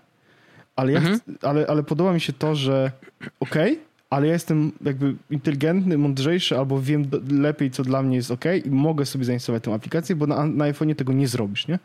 [0.77, 1.21] Ale, ja Mhm.
[1.43, 2.93] ale, ale podoba mi się to, że
[3.41, 3.79] okej,
[4.11, 8.71] ale ja jestem jakby inteligentny, mądrzejszy, albo wiem lepiej, co dla mnie jest ok i
[8.71, 11.79] mogę sobie zainstalować tę aplikację, bo na, na iPhone'ie tego nie zrobisz, nie?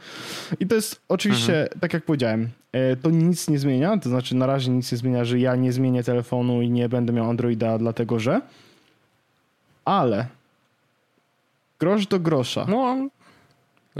[0.60, 4.46] I to jest oczywiście, tak jak powiedziałem, e, to nic nie zmienia, to znaczy na
[4.46, 8.20] razie nic nie zmienia, że ja nie zmienię telefonu i nie będę miał Androida, dlatego
[8.20, 8.42] że
[9.86, 10.28] ale
[11.80, 13.10] grosz do grosza, no,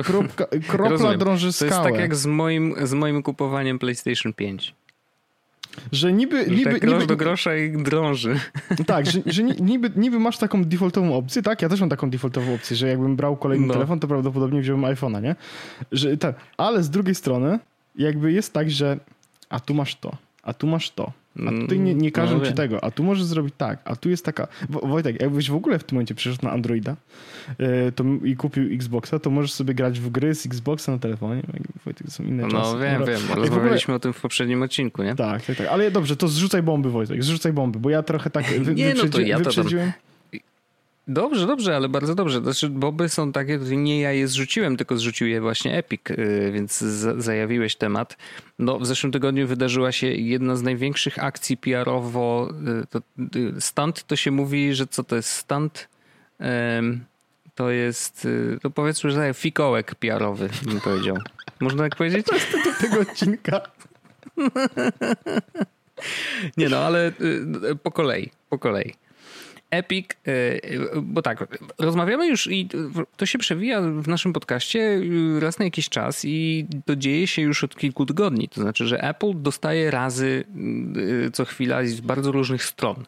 [0.04, 1.20] kropka, kropla rozumiem.
[1.20, 1.72] drąży to skałę.
[1.72, 4.76] jest tak jak z moim, z moim kupowaniem PlayStation 5.
[5.92, 8.40] że niby, Że niby, tak grosz niby, do grosza i drąży.
[8.88, 11.62] Tak, że, że ni- niby, niby masz taką defaultową opcję, tak?
[11.62, 13.74] Ja też mam taką defaultową opcję, że jakbym brał kolejny No.
[13.74, 15.36] telefon, to prawdopodobnie wziąłbym iPhone'a, nie?
[15.92, 16.36] Że, tak.
[16.58, 17.60] Ale z drugiej strony
[17.96, 19.00] jakby jest tak, że
[19.50, 21.12] a tu masz to, a tu masz to,
[21.48, 24.10] a tutaj nie, nie każą No ci tego, a tu możesz zrobić tak, a tu
[24.10, 24.48] jest taka...
[24.70, 26.96] Wo- Wojtek, jakbyś w ogóle w tym momencie przeszedł na Androida
[27.60, 31.42] yy, to, i kupił Xboxa, to możesz sobie grać w gry z Xboxa na telefonie.
[31.86, 32.74] Wojtek, to są inne czasy.
[32.74, 33.14] No wiem, Dobra.
[33.14, 33.22] wiem.
[33.24, 35.16] w ogóle- Rozmawialiśmy o tym w poprzednim odcinku, nie?
[35.16, 35.68] Tak, tak, tak.
[35.68, 39.04] Ale dobrze, to zrzucaj bomby, Wojtek, zrzucaj bomby, bo ja trochę tak wy, Nie, no
[39.10, 39.92] to ja to tam- wyprzedziłem.
[41.08, 42.42] Dobrze, dobrze, ale bardzo dobrze.
[42.42, 46.78] Znaczy, boby są takie, nie ja je zrzuciłem, tylko zrzucił je właśnie Epic, y, więc
[47.18, 48.18] zajawiłeś temat.
[48.60, 52.50] No, w zeszłym tygodniu wydarzyła się jedna z największych akcji PR-owo.
[52.84, 53.00] Y, to,
[53.36, 55.90] y, stunt to się mówi, że co to jest stunt?
[57.56, 58.28] To jest,
[58.62, 61.18] to powiedzmy, że fikołek PR-owy, bym powiedział.
[61.60, 62.26] Można tak powiedzieć?
[62.26, 63.62] To jest tytuł tego odcinka.
[66.58, 67.12] Nie no, ale
[67.84, 68.94] po kolei, po kolei.
[69.72, 70.60] Epic, e,
[71.02, 72.70] bo tak, rozmawiamy już i
[73.18, 75.02] to się przewija w naszym podcaście
[75.40, 78.50] raz na jakiś czas i to dzieje się już od kilku tygodni.
[78.50, 80.44] To znaczy, że Apple dostaje razy
[81.28, 83.06] e, co chwila z bardzo różnych stron.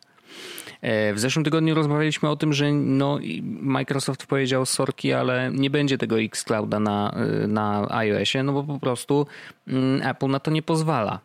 [0.81, 5.97] E, w zeszłym tygodniu rozmawialiśmy o tym, że no, Microsoft powiedział sorki, ale nie będzie
[5.97, 7.15] tego Xclouda na,
[7.47, 9.27] na iOSie, no bo po prostu
[9.67, 11.19] mm, Apple na to nie pozwala.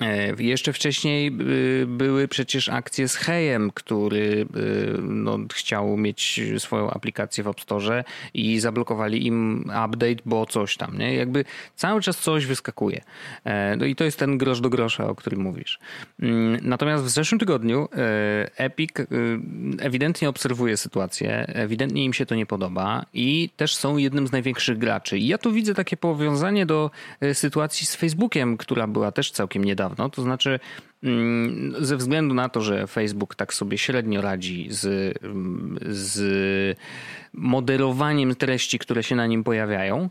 [0.00, 1.32] E, jeszcze wcześniej
[1.82, 7.60] y, były przecież akcje z Hejem, który y, no, chciał mieć swoją aplikację w App
[7.60, 10.98] Store i zablokowali im update, bo coś tam.
[10.98, 11.14] Nie?
[11.14, 11.44] Jakby
[11.76, 13.00] cały czas coś wyskakuje.
[13.44, 15.78] E, no i to jest ten grosz do grosza, o którym mówisz.
[16.20, 18.90] Mm, natomiast w zeszłym tygodniu e, Epic
[19.78, 24.78] ewidentnie obserwuje sytuację, ewidentnie im się to nie podoba i też są jednym z największych
[24.78, 25.18] graczy.
[25.18, 26.90] I ja tu widzę takie powiązanie do
[27.32, 30.08] sytuacji z Facebookiem, która była też całkiem niedawno.
[30.08, 30.60] To znaczy,
[31.02, 35.14] mm, ze względu na to, że Facebook tak sobie średnio radzi z,
[35.88, 36.78] z
[37.32, 40.08] moderowaniem treści, które się na nim pojawiają,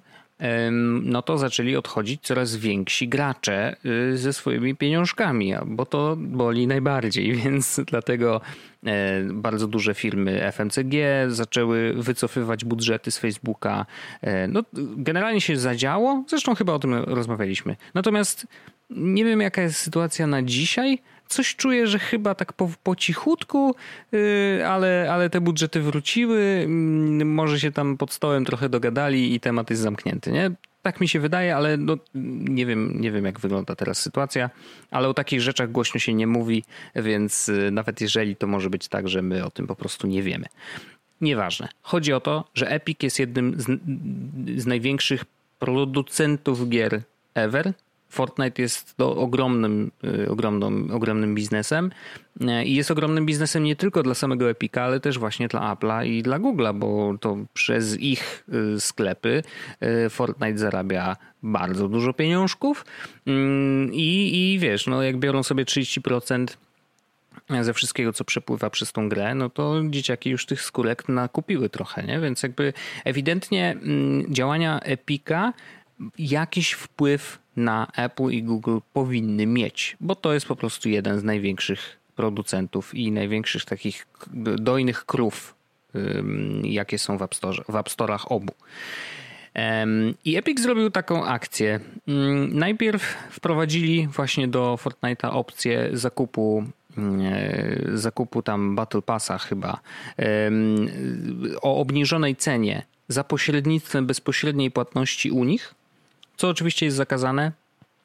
[1.04, 7.34] no to zaczęli odchodzić coraz więksi gracze y, ze swoimi pieniążkami, bo to boli najbardziej,
[7.44, 8.42] więc dlatego
[8.86, 10.94] e, bardzo duże firmy FMCG
[11.28, 13.86] zaczęły wycofywać budżety z Facebooka.
[14.22, 14.64] E, no,
[14.98, 17.76] generalnie się zadziało, zresztą chyba o tym rozmawialiśmy.
[17.94, 18.48] Natomiast
[18.90, 21.00] nie wiem, jaka jest sytuacja na dzisiaj.
[21.28, 23.76] Coś czuję, że chyba tak po, po cichutku,
[24.12, 26.68] yy, ale, ale te budżety wróciły.
[27.20, 30.32] Yy, może się tam pod stołem trochę dogadali i temat jest zamknięty.
[30.32, 30.52] Nie?
[30.82, 31.98] Tak mi się wydaje, ale no,
[32.50, 34.50] nie, wiem, nie wiem, jak wygląda teraz sytuacja.
[34.92, 36.64] Ale o takich rzeczach głośno się nie mówi,
[36.96, 40.24] więc yy, nawet jeżeli to może być tak, że my o tym po prostu nie
[40.24, 40.46] wiemy.
[41.22, 41.68] Nieważne.
[41.82, 43.66] Chodzi o to, że Epic jest jednym z,
[44.62, 45.26] z największych
[45.60, 47.02] producentów gier
[47.34, 47.74] ever
[48.10, 51.92] Fortnite jest to ogromnym, y, ogromnym, ogromnym biznesem
[52.42, 56.06] y, i jest ogromnym biznesem nie tylko dla samego Epica, ale też właśnie dla Apple'a
[56.06, 58.44] i dla Google'a, bo to przez ich
[58.76, 59.44] y, sklepy
[60.10, 62.86] Fortnite zarabia bardzo dużo pieniążków
[63.92, 66.48] i, i wiesz, no jak biorą sobie 30%
[67.62, 72.04] ze wszystkiego, co przepływa przez tą grę, no to dzieciaki już tych skórek nakupiły trochę,
[72.04, 72.20] nie?
[72.20, 72.74] Więc jakby
[73.06, 75.54] ewidentnie mm, działania Epica
[76.20, 81.24] jakiś wpływ na Apple i Google powinny mieć, bo to jest po prostu jeden z
[81.24, 84.08] największych producentów i największych takich
[84.60, 85.56] dojnych krów,
[86.64, 88.54] jakie są w App, Store, w App Store'ach obu.
[90.26, 91.80] I Epic zrobił taką akcję.
[92.50, 96.64] Najpierw wprowadzili właśnie do Fortnite'a opcję zakupu
[97.94, 99.80] zakupu tam Battle Passa chyba
[101.62, 105.74] o obniżonej cenie za pośrednictwem bezpośredniej płatności u nich
[106.38, 107.52] co oczywiście jest zakazane,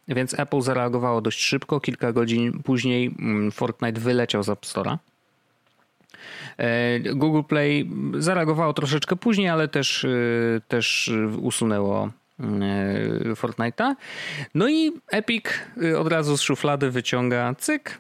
[0.09, 1.81] więc Apple zareagowało dość szybko.
[1.81, 4.97] Kilka godzin później mm, Fortnite wyleciał z App Store'a.
[6.57, 10.09] E, Google Play zareagowało troszeczkę później, ale też, e,
[10.69, 12.45] też usunęło e,
[13.35, 13.95] Fortnite'a.
[14.55, 15.45] No i Epic
[15.99, 17.99] od razu z szuflady wyciąga cyk,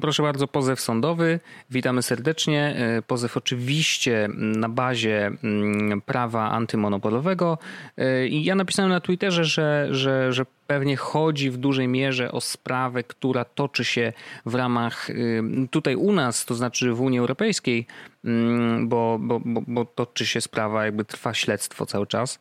[0.00, 1.40] proszę bardzo, pozew sądowy.
[1.70, 2.76] Witamy serdecznie.
[2.76, 7.58] E, pozew oczywiście na bazie mm, prawa antymonopolowego.
[7.96, 12.40] E, I ja napisałem na Twitterze, że, że, że pewnie chodzi w dużej mierze o
[12.40, 14.12] sprawę, która toczy się
[14.46, 17.86] w ramach y, tutaj u nas, to znaczy w Unii Europejskiej,
[18.24, 22.38] mm, bo, bo, bo, bo toczy się sprawa, jakby trwa śledztwo cały czas.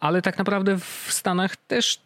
[0.00, 2.00] Ale tak naprawdę w Stanach też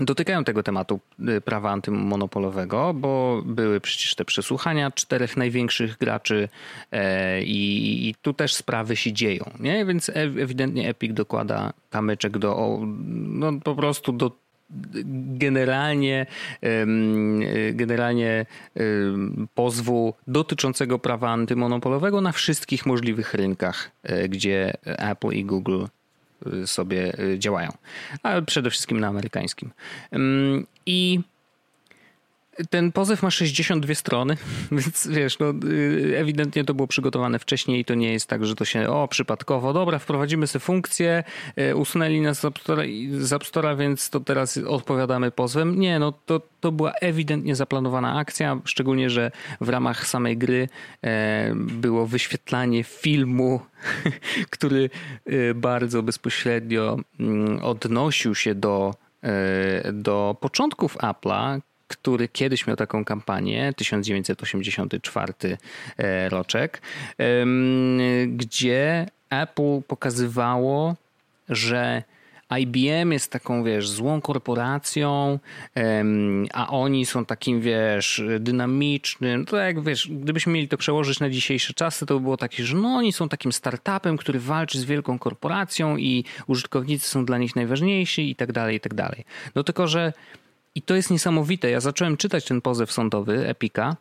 [0.00, 6.48] dotykają tego tematu y, prawa antymonopolowego, bo były przecież te przesłuchania czterech największych graczy
[6.92, 9.84] e, i, i tu też sprawy się dzieją, nie?
[9.84, 12.80] Więc ewidentnie Epic dokłada kamyczek do,
[13.16, 14.30] no po prostu do
[15.38, 16.26] generalnie,
[17.72, 18.46] generalnie
[19.54, 25.84] pozwu dotyczącego prawa antymonopolowego na wszystkich możliwych rynkach, e, gdzie Apple i Google
[26.66, 27.72] sobie y, działają,
[28.22, 29.72] ale przede wszystkim na amerykańskim.
[30.86, 31.20] I
[32.70, 34.36] ten pozew ma 62 strony,
[34.72, 38.54] więc wiesz, no, y, ewidentnie to było przygotowane wcześniej i to nie jest tak, że
[38.54, 41.24] to się, o, przypadkowo, dobra, wprowadzimy sobie funkcję,
[41.58, 45.80] y, usunęli nas z App, Store, więc to teraz odpowiadamy pozwem.
[45.80, 50.68] Nie, no to, to była ewidentnie zaplanowana akcja, szczególnie, że w ramach samej gry
[51.02, 53.60] e, było wyświetlanie filmu,
[54.50, 54.90] który
[55.26, 63.04] e, bardzo bezpośrednio mm, odnosił się do e, do początków Apple'a, który kiedyś miał taką
[63.04, 65.32] kampanię, 1984
[65.98, 66.82] e, roczek,
[68.26, 70.96] gdzie Apple pokazywało,
[71.48, 72.02] że
[72.58, 75.38] IBM jest taką, wiesz, złą korporacją,
[76.52, 79.46] a oni są takim, wiesz, dynamicznym.
[79.46, 82.76] To jak, wiesz, gdybyśmy mieli to przełożyć na dzisiejsze czasy, to by było takie, że
[82.76, 87.56] no oni są takim startupem, który walczy z wielką korporacją i użytkownicy są dla nich
[87.56, 89.24] najważniejsi i tak dalej, i tak dalej.
[89.54, 90.12] No tylko, że
[90.74, 91.70] i to jest niesamowite.
[91.70, 93.96] Ja zacząłem czytać ten pozew sądowy Epika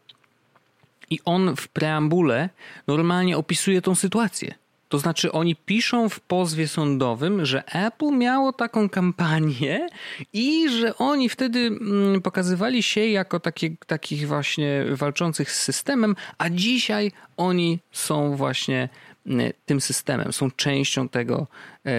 [1.09, 2.49] i on w preambule
[2.87, 4.55] normalnie opisuje tą sytuację.
[4.89, 9.87] To znaczy, oni piszą w pozwie sądowym, że Apple miało taką kampanię
[10.33, 16.49] i że oni wtedy mm, pokazywali się jako takie, takich właśnie walczących z systemem, a
[16.49, 18.89] dzisiaj oni są właśnie
[19.25, 21.47] mm, tym systemem, są częścią tego,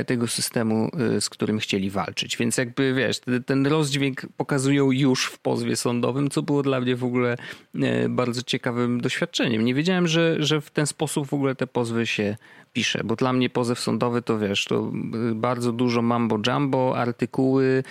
[0.06, 2.36] tego systemu, e, z którym chcieli walczyć.
[2.36, 7.04] Więc jakby wiesz, ten rozdźwięk pokazują już w pozwie sądowym, co było dla mnie w
[7.04, 7.36] ogóle
[7.74, 9.64] e, bardzo ciekawym doświadczeniem.
[9.64, 12.36] Nie wiedziałem, że, że w ten sposób w ogóle te pozwy się
[12.72, 14.90] piszę, bo dla mnie pozew sądowy to wiesz, to
[15.34, 17.82] bardzo dużo mambo jumbo, artykuły,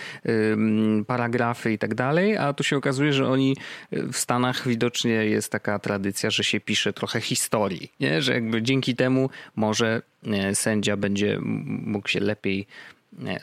[1.06, 3.56] paragrafy i tak dalej, a tu się okazuje, że oni
[3.92, 8.22] w Stanach widocznie jest taka tradycja, że się pisze trochę historii, nie?
[8.22, 10.02] że jakby dzięki temu może
[10.54, 11.38] sędzia będzie
[11.86, 12.66] mógł się lepiej,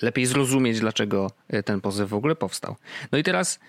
[0.01, 2.75] lepiej zrozumieć, dlaczego y, ten pozew w ogóle powstał.
[3.11, 3.59] No i teraz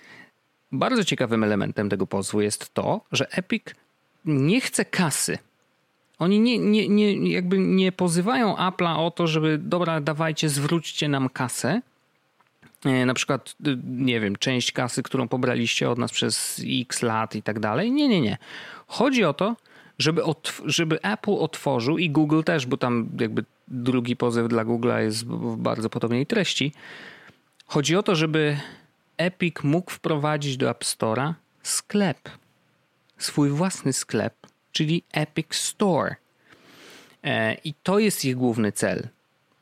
[0.71, 3.63] bardzo ciekawym elementem tego pozwu jest to, że Epic
[4.25, 5.37] nie chce kasy
[6.19, 11.29] oni nie, nie, nie, jakby nie pozywają Apple'a o to, żeby dobra, dawajcie, zwróćcie nam
[11.29, 11.81] kasę.
[12.85, 17.35] E, na przykład, y, nie wiem, część kasy, którą pobraliście od nas przez x lat
[17.35, 17.91] i tak dalej.
[17.91, 18.37] Nie, nie, nie.
[18.87, 19.55] Chodzi o to,
[19.99, 20.21] żeby,
[20.65, 25.57] żeby Apple otworzył i Google też, bo tam jakby drugi pozew dla Google'a jest w
[25.57, 26.73] bardzo podobnej treści.
[27.65, 28.57] Chodzi o to, żeby
[29.17, 31.33] Epic mógł wprowadzić do App Store'a
[31.63, 32.29] sklep.
[33.17, 34.33] Swój własny sklep,
[34.71, 36.15] czyli Epic Store.
[37.23, 39.07] E, I to jest ich główny cel.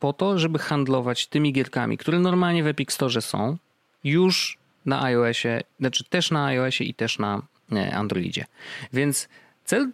[0.00, 3.56] Po to, żeby handlować tymi gierkami, które normalnie w Epic Store są,
[4.04, 8.44] już na iOSie, znaczy też na iOSie i też na e, Androidzie.
[8.92, 9.28] Więc
[9.68, 9.92] cel,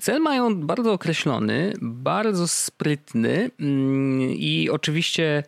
[0.00, 5.42] cel mają bardzo określony, bardzo sprytny mm, i oczywiście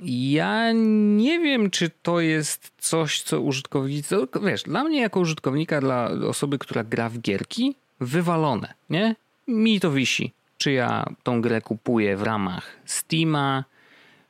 [0.00, 0.72] ja
[1.16, 4.16] nie wiem, czy to jest coś, co użytkownicy.
[4.42, 9.16] Wiesz, dla mnie, jako użytkownika, dla osoby, która gra w gierki, wywalone, nie?
[9.48, 10.32] Mi to wisi.
[10.58, 13.64] Czy ja tą grę kupuję w ramach Steama,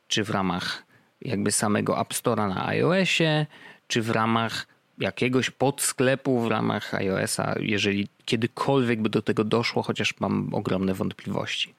[0.07, 0.83] czy w ramach
[1.21, 3.45] jakby samego App Store'a na iOSie,
[3.87, 10.19] czy w ramach jakiegoś podsklepu w ramach iOSa, jeżeli kiedykolwiek by do tego doszło, chociaż
[10.19, 11.73] mam ogromne wątpliwości.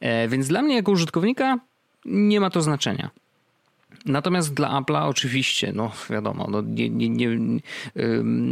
[0.00, 1.58] E, więc dla mnie jako użytkownika
[2.04, 3.10] nie ma to znaczenia.
[4.04, 7.38] Natomiast dla Apple'a oczywiście, no wiadomo, no nie, nie, nie,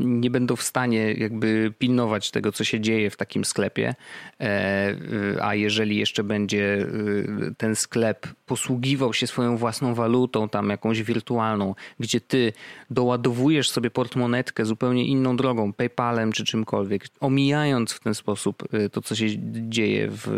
[0.05, 3.95] nie będą w stanie jakby pilnować tego, co się dzieje w takim sklepie,
[4.41, 4.97] e,
[5.43, 11.75] a jeżeli jeszcze będzie y, ten sklep posługiwał się swoją własną walutą, tam jakąś wirtualną,
[12.01, 12.53] gdzie ty
[12.91, 19.03] doładowujesz sobie portmonetkę zupełnie inną drogą, PayPalem czy czymkolwiek, omijając w ten sposób y, to,
[19.03, 19.27] co się
[19.69, 20.29] dzieje w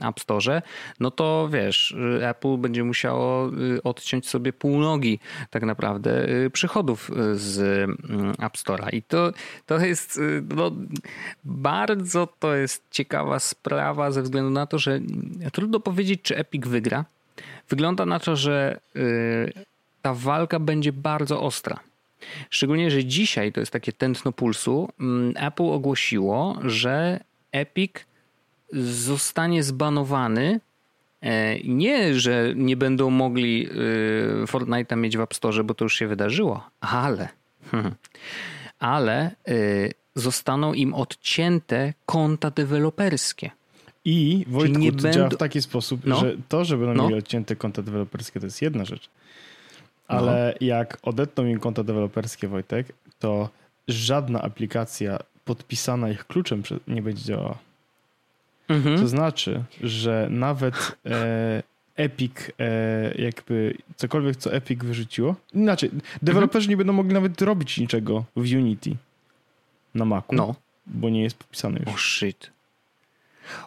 [0.00, 0.62] App Store,
[1.00, 5.18] no to wiesz, Apple będzie musiało y, odciąć sobie pół nogi
[5.50, 8.94] tak naprawdę y, przychodów z mm, App Store'a.
[8.94, 9.32] I to,
[9.66, 10.20] to jest
[10.56, 10.72] no,
[11.44, 15.00] bardzo to jest ciekawa sprawa ze względu na to, że
[15.52, 17.04] trudno powiedzieć, czy Epic wygra,
[17.68, 19.52] Wygląda na to, że y,
[20.02, 21.80] ta walka będzie bardzo ostra.
[22.50, 24.88] Szczególnie, że dzisiaj to jest takie tętno pulsu.
[25.00, 27.20] Mm, Apple ogłosiło, że
[27.52, 27.92] Epic
[28.72, 30.60] zostanie zbanowany.
[31.20, 35.94] E, nie, że nie będą mogli y, Fortnite'a mieć w App Store, bo to już
[35.94, 37.28] się wydarzyło, ale,
[38.78, 43.50] ale y, zostaną im odcięte konta deweloperskie.
[44.04, 45.18] I Wojtku, nie to będą...
[45.18, 46.20] działa w taki sposób, no.
[46.20, 47.08] że to, że będą no.
[47.08, 49.10] mieli odcięte konta deweloperskie, to jest jedna rzecz.
[50.08, 50.66] Ale no.
[50.66, 52.86] jak odetną im konta deweloperskie, Wojtek,
[53.18, 53.48] to
[53.88, 57.58] żadna aplikacja podpisana ich kluczem nie będzie działała.
[58.68, 58.98] Mhm.
[59.00, 60.74] To znaczy, że nawet
[61.06, 61.62] e,
[61.96, 65.34] Epic, e, jakby cokolwiek, co Epic wyrzuciło.
[65.54, 65.90] Inaczej,
[66.22, 66.70] deweloperzy Mhm.
[66.70, 68.96] nie będą mogli nawet robić niczego w Unity
[69.94, 70.54] na Macu, No.
[70.86, 72.16] bo nie jest podpisane O już.
[72.16, 72.50] shit.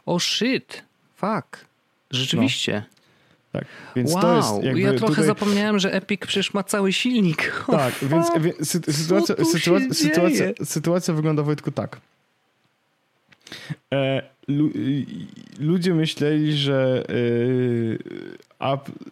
[0.06, 0.84] O shit.
[1.16, 1.66] Fuck.
[2.12, 2.84] Rzeczywiście.
[3.52, 4.22] Tak, więc wow.
[4.22, 5.26] to jest jakby ja trochę tutaj...
[5.26, 7.64] zapomniałem, że Epic przecież ma cały silnik.
[7.68, 8.40] Tak, więc, fuck.
[8.40, 12.00] więc sy- sytuacja, sytuacja, sytuacja, sytuacja wygląda Wojtku tak.
[13.94, 15.06] E, y,
[15.60, 18.00] ludzie myśleli, że, y,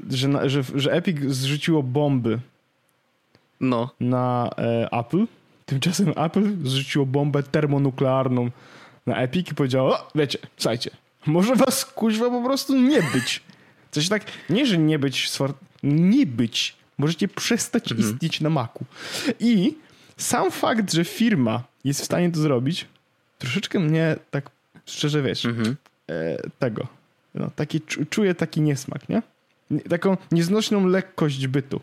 [0.10, 2.40] że, że, że Epic zrzuciło bomby
[3.60, 3.90] No.
[4.00, 5.26] na e, Apple.
[5.66, 8.52] Tymczasem Apple zrzuciło bombę termonuklearną
[9.06, 10.92] na Epic i powiedziało, o, wiecie, słuchajcie,
[11.26, 13.42] może was kuźwa po prostu nie być.
[13.92, 15.30] Coś tak, nie, że nie być,
[15.84, 16.76] nie być.
[16.98, 18.10] Możecie przestać Mhm.
[18.14, 18.86] istnieć na Macu.
[19.40, 19.76] I
[20.18, 22.86] sam fakt, że firma jest w stanie to zrobić,
[23.40, 24.50] troszeczkę mnie tak
[24.86, 25.76] szczerze wiesz, Mhm.
[26.10, 26.88] e, tego.
[27.36, 29.22] No, taki, czu- czuję taki niesmak, nie?
[29.90, 31.82] Taką nieznośną lekkość bytu.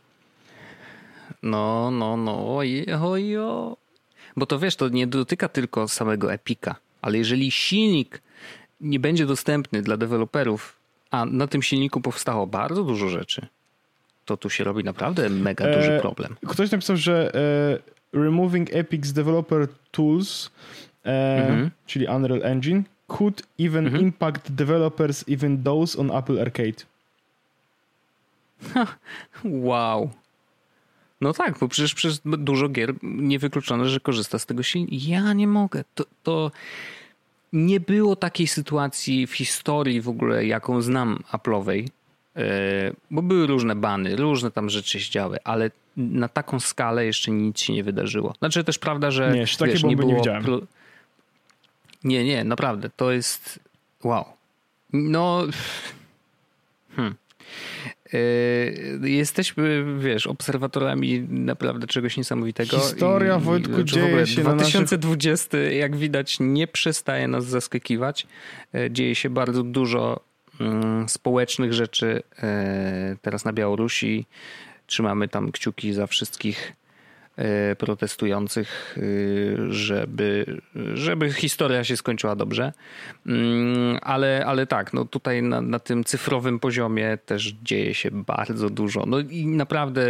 [1.42, 2.56] No, no, no.
[2.56, 3.74] Oj, oj, oj.
[4.36, 8.22] Bo to wiesz, to nie dotyka tylko samego Epika, ale jeżeli silnik
[8.80, 10.76] nie będzie dostępny dla deweloperów,
[11.10, 13.46] a na tym silniku powstało bardzo dużo rzeczy,
[14.24, 16.36] to tu się robi naprawdę mega duży E, problem.
[16.48, 17.34] Ktoś napisał, że
[18.14, 20.50] e, removing Epic's developer tools,
[21.06, 21.70] e, Mhm.
[21.86, 24.02] czyli Unreal Engine, could even Mhm.
[24.04, 26.84] impact developers, even those on Apple Arcade.
[29.44, 30.10] Wow.
[31.20, 34.96] No tak, bo przecież przez dużo gier niewykluczone, że korzysta z tego silnika.
[35.08, 35.84] Ja nie mogę.
[35.94, 36.50] To, to
[37.52, 41.88] nie było takiej sytuacji w historii w ogóle, jaką znam Apple'owej,
[42.36, 42.42] e,
[43.10, 47.60] bo były różne bany, różne tam rzeczy się działy, ale na taką skalę jeszcze nic
[47.60, 48.34] się nie wydarzyło.
[48.38, 50.44] Znaczy też prawda, że Nie, takie wiesz, bomby nie było widziałem.
[52.04, 53.60] Nie, nie, naprawdę, to jest
[54.04, 54.24] wow.
[54.92, 55.42] No
[56.96, 57.14] hmm.
[58.12, 62.78] Yy, Jesteśmy, wiesz, obserwatorami naprawdę czegoś niesamowitego.
[62.78, 67.44] Historia, I- Wojtku, czy w dzieje się na naszych- 2020, jak widać, nie przestaje nas
[67.46, 68.26] zaskakiwać.
[68.74, 70.20] E, Dzieje się bardzo dużo
[70.60, 74.26] mm, społecznych rzeczy e, teraz na Białorusi.
[74.86, 76.72] Trzymamy tam kciuki za wszystkich
[77.78, 80.60] protestujących, e, żeby,
[80.94, 82.72] żeby historia się skończyła dobrze.
[83.26, 88.70] Mm, Ale, ale tak, no tutaj na, na tym cyfrowym poziomie też dzieje się bardzo
[88.70, 89.04] dużo.
[89.06, 90.02] No i naprawdę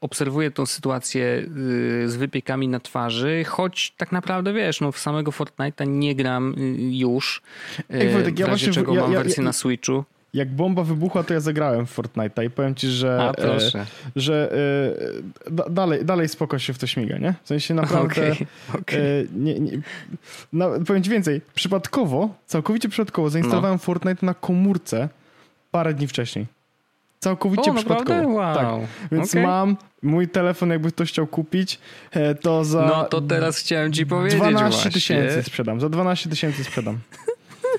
[0.00, 5.30] obserwuję tą sytuację y, z wypiekami na twarzy, choć tak naprawdę wiesz, no w samego
[5.30, 7.42] Fortnite'a nie gram y, już.
[7.90, 10.04] Ej, Y, Wojtek, ja w razie właśnie- czego ja- mam ja- wersję ja- na Switchu.
[10.34, 13.78] Jak bomba wybuchła, to ja zagrałem w Fortnite'a i powiem ci, że, A, proszę.
[13.78, 14.52] e, że
[15.46, 17.34] e, da, dalej, dalej spoko się w to śmiga, nie?
[17.44, 18.32] W sensie naprawdę...
[18.32, 18.46] Okej,
[18.80, 19.00] okej.
[19.00, 19.70] E, nie, nie,
[20.52, 21.40] no, powiem ci więcej.
[21.54, 23.78] Przypadkowo, całkowicie przypadkowo zainstalowałem No.
[23.78, 25.08] Fortnite na komórce
[25.70, 26.46] parę dni wcześniej.
[27.20, 28.28] Całkowicie O, przypadkowo.
[28.28, 28.54] Wow.
[28.54, 28.66] Tak.
[29.12, 29.42] Więc Okej.
[29.46, 31.78] mam mój telefon, jakby ktoś chciał kupić,
[32.10, 34.90] e, to za No to teraz chciałem ci powiedzieć 12 właśnie.
[34.90, 35.80] tysięcy sprzedam.
[35.80, 36.98] Za 12 tysięcy sprzedam.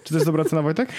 [0.04, 0.90] Czy to jest dobra cena, Wojtek?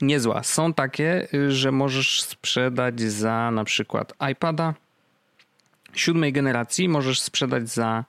[0.00, 0.42] Niezła.
[0.42, 4.74] Są takie, y, że możesz sprzedać za na przykład iPada
[5.94, 8.04] siódmej generacji, możesz sprzedać za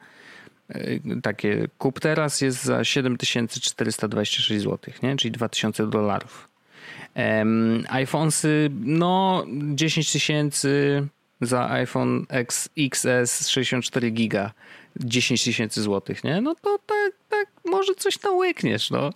[0.75, 5.15] y, takie kup teraz jest za 7426 zł, nie?
[5.15, 6.47] czyli 2000 dolarów.
[7.15, 11.07] Um, iPhonesy, no 10 tysięcy
[11.41, 14.51] za iPhone X, XS 64 giga
[14.95, 16.41] 10 tysięcy złotych, nie?
[16.41, 19.09] No to tak, tak, może coś tam łykniesz, no.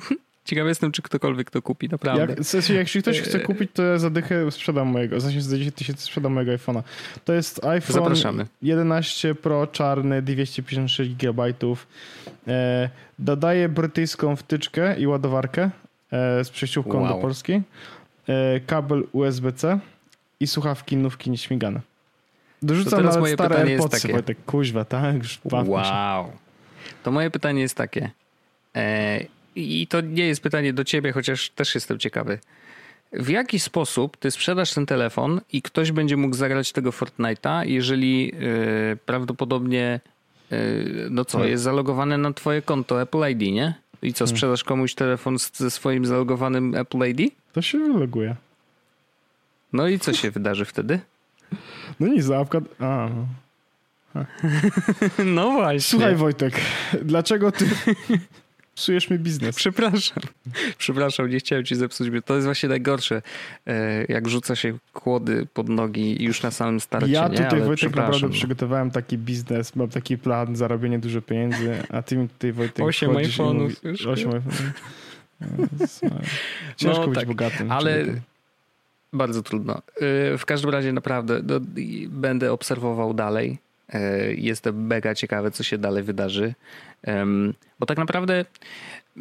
[0.48, 2.26] Ciekawy jestem, czy ktokolwiek to kupi, naprawdę.
[2.26, 5.74] Jak, w sensie, jeśli ktoś chce kupić, to ja za dychę sprzedam mojego, za 10
[5.74, 6.82] tysięcy sprzedam mojego iPhone'a.
[7.24, 8.46] To jest iPhone Zapraszamy.
[8.62, 11.44] 11 Pro czarny, 256 GB.
[12.48, 15.70] E, dodaję brytyjską wtyczkę i ładowarkę
[16.12, 17.08] e, z przejściówką Wow.
[17.08, 17.62] do Polski.
[18.28, 19.78] E, kabel USB-C
[20.40, 21.80] i słuchawki nówki nieśmigane.
[22.62, 24.12] Dorzucam teraz nawet moje stare AirPodsy, takie.
[24.12, 25.16] Wojtek, kuźwa, tak?
[25.16, 25.90] Już bawmy się.
[25.90, 26.32] Wow.
[27.02, 28.10] To moje pytanie jest takie.
[28.76, 32.38] E, I to nie jest pytanie do ciebie, chociaż też jestem ciekawy.
[33.12, 38.32] W jaki sposób ty sprzedasz ten telefon i ktoś będzie mógł zagrać tego Fortnite'a, jeżeli
[38.92, 40.00] e, prawdopodobnie
[40.52, 40.56] e,
[41.10, 41.50] no co, Hmm.
[41.50, 43.74] jest zalogowane na twoje konto Apple ID, nie?
[44.02, 47.32] I co, sprzedasz komuś telefon z, ze swoim zalogowanym Apple ID?
[47.52, 48.36] To się wyloguje.
[49.72, 51.00] No i co się wydarzy wtedy?
[52.00, 52.60] No nic, zapka...
[52.80, 53.26] A, no.
[55.24, 55.80] No właśnie.
[55.80, 56.60] Słuchaj Wojtek,
[57.02, 57.64] dlaczego ty
[58.78, 59.56] psujesz mi biznes?
[59.56, 60.22] Przepraszam.
[60.78, 62.08] Przepraszam, nie chciałem ci zepsuć.
[62.24, 63.22] To jest właśnie najgorsze.
[63.66, 67.12] e, Jak rzuca się kłody pod nogi już na samym starcie.
[67.12, 67.36] Ja nie?
[67.36, 68.32] tutaj, Ale Wojtek, naprawdę no.
[68.32, 73.10] przygotowałem taki biznes, mam taki plan, zarobienie dużo pieniędzy, a ty mi tutaj, Wojtek, Osiem
[73.10, 74.72] iPhone'ów Osiem iPhone'ów.
[76.76, 77.72] Ciężko no, być tak, bogatym.
[77.72, 78.04] Ale
[79.12, 79.78] bardzo trudno.
[80.34, 81.60] Y, w każdym razie naprawdę no,
[82.08, 83.58] będę obserwował dalej.
[83.94, 86.54] Y, jestem mega ciekawy, co się dalej wydarzy.
[87.78, 88.44] Bo tak naprawdę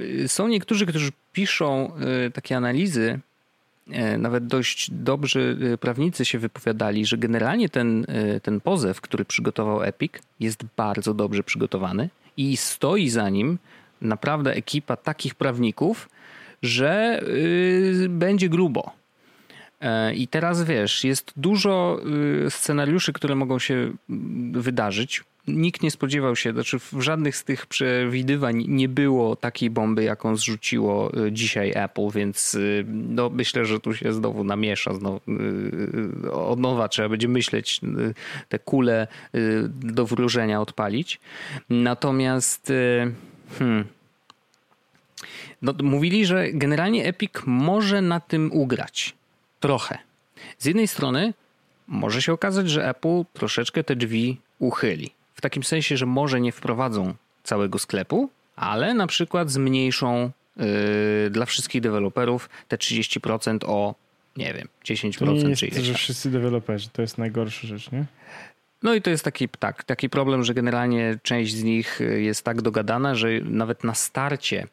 [0.02, 1.92] y, są niektórzy, którzy piszą
[2.34, 3.20] takie analizy,
[4.18, 8.06] nawet dość dobrzy prawnicy się wypowiadali, że generalnie ten,
[8.44, 13.60] ten pozew, który przygotował Epic, jest bardzo dobrze przygotowany i stoi za nim
[14.02, 16.10] naprawdę ekipa takich prawników,
[16.62, 17.22] że
[18.10, 18.92] będzie grubo.
[19.82, 22.00] E, I teraz wiesz, jest dużo
[22.46, 23.74] y, scenariuszy, które mogą się
[24.10, 25.24] mm, wydarzyć.
[25.48, 30.36] Nikt nie spodziewał się, znaczy w żadnych z tych przewidywań nie było takiej bomby, jaką
[30.36, 34.94] zrzuciło y, dzisiaj Apple, więc y, no, myślę, że tu się znowu namiesza.
[34.94, 35.20] Znowu,
[36.32, 37.82] od nowa trzeba będzie myśleć,
[38.50, 39.08] te kule
[39.70, 41.20] do wróżenia odpalić.
[41.70, 42.74] Natomiast
[43.60, 43.86] hmm,
[45.62, 49.17] no, mówili, że generalnie Epic może na tym ugrać.
[49.60, 49.98] Trochę.
[50.58, 51.34] Z jednej strony
[51.88, 55.12] może się okazać, że Apple troszeczkę te drzwi uchyli.
[55.34, 60.66] W takim sensie, że może nie wprowadzą całego sklepu, ale na przykład zmniejszą yy,
[61.30, 63.96] dla wszystkich deweloperów te 30% o,
[64.38, 68.06] nie wiem, 10% to nie jest, czy że wszyscy deweloperzy, to jest najgorsza rzecz, nie?
[68.84, 72.62] No i to jest taki, tak, taki problem, że generalnie część z nich jest tak
[72.62, 74.68] dogadana, że nawet na starcie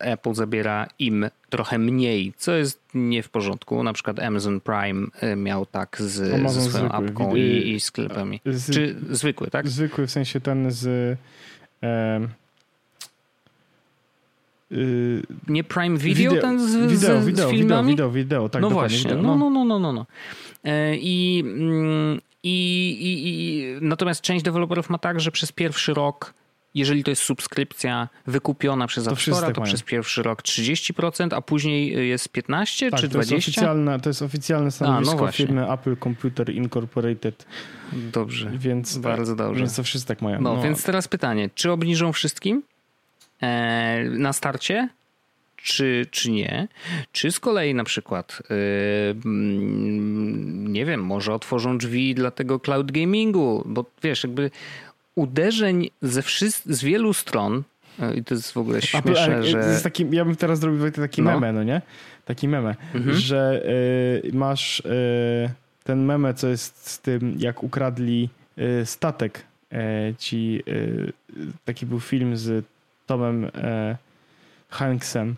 [0.00, 3.82] Apple zabiera im trochę mniej, co jest nie w porządku.
[3.82, 6.90] Na przykład Amazon Prime e, miał tak z, ze swoją zwykły.
[6.90, 8.40] apką i, i sklepami.
[8.46, 9.68] Z, Czy zwykły, tak?
[9.68, 11.18] Zwykły, w sensie ten z...
[11.82, 12.20] E,
[15.48, 17.90] nie Prime Video, video ten z, wideo, z, wideo, z filmami?
[17.90, 18.62] Wideo, wideo, wideo, tak.
[18.62, 19.36] No właśnie, wideo, no.
[19.36, 20.06] no, no, no, no, no.
[20.92, 26.34] I, mm, i, i, i, natomiast część deweloperów ma tak, że przez pierwszy rok
[26.74, 32.08] jeżeli to jest subskrypcja wykupiona przez App Store, to przez pierwszy rok 30%, a później
[32.08, 33.12] jest 15 tak, czy 20%?
[33.12, 37.46] To jest oficjalne, to jest oficjalne stanowisko a, no firmy Apple Computer Incorporated.
[37.92, 38.50] Dobrze.
[38.54, 39.60] Więc, bardzo dobrze.
[39.60, 40.40] Więc to wszyscy tak mają.
[40.40, 42.62] No, no, więc teraz pytanie, czy obniżą wszystkim
[43.42, 44.88] e, na starcie?
[45.64, 46.68] Czy, czy nie?
[47.12, 48.56] Czy z kolei na przykład, yy,
[50.70, 54.50] nie wiem, może otworzą drzwi dla tego cloud gamingu, bo wiesz, jakby
[55.14, 57.62] uderzeń ze wszyst- z wielu stron
[58.00, 59.80] e, i to jest w ogóle śmieszne, Apple, że...
[59.82, 61.30] Taki, ja bym teraz zrobił taki no.
[61.30, 61.82] meme, no nie?
[62.24, 63.16] Taki meme, mhm.
[63.16, 63.62] że
[64.24, 65.50] y, masz y,
[65.84, 69.44] ten meme, co jest z tym, jak ukradli y, statek
[70.18, 70.62] ci...
[71.64, 72.64] taki był film z
[73.06, 73.50] Tomem
[74.68, 75.34] Hanksem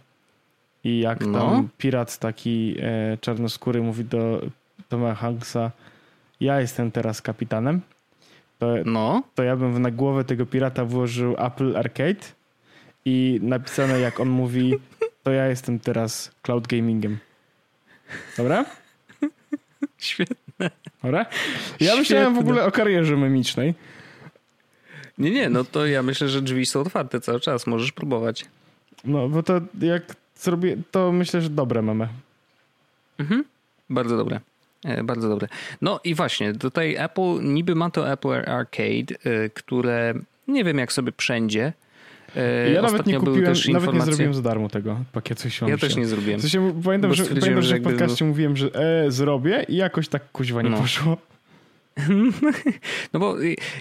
[0.85, 1.39] i jak no.
[1.39, 2.77] tam pirat taki
[3.21, 4.43] czarnoskóry mówi do
[4.89, 5.71] Toma Hanksa
[6.41, 7.81] ja jestem teraz kapitanem
[8.59, 9.23] to, no.
[9.35, 12.27] to ja bym na głowę tego pirata włożył Apple Arcade
[13.05, 14.75] i napisane jak on mówi,
[15.23, 17.19] to ja jestem teraz cloud gamingiem.
[18.37, 18.65] Dobra?
[19.99, 20.71] Świetne.
[21.03, 21.19] Dobra?
[21.19, 21.27] Ja
[21.79, 21.99] Świetne.
[21.99, 23.75] myślałem w ogóle o karierze memicznej.
[25.19, 28.45] Nie, nie, no to ja myślę, że drzwi są otwarte cały czas, możesz próbować.
[29.05, 32.09] No, bo to jak zrobię, to myślę, że dobre mamy.
[33.19, 33.45] Mhm,
[33.91, 34.41] bardzo dobre.
[34.87, 35.49] E, bardzo dobre.
[35.83, 40.15] No i właśnie, tutaj Apple, niby ma to Apple Arcade, e, które
[40.49, 41.73] nie wiem jak sobie wszędzie.
[42.37, 43.99] E, ja nawet nie kupiłem, nawet informacje...
[43.99, 46.39] nie zrobiłem za darmo tego pakietu się Ja też nie zrobiłem.
[46.39, 50.33] W sensie, pamiętam, że, pamiętam, że w podcaście mówiłem, że e, zrobię i jakoś tak
[50.33, 50.79] kuźwa nie no.
[50.79, 51.17] poszło.
[53.13, 53.37] No bo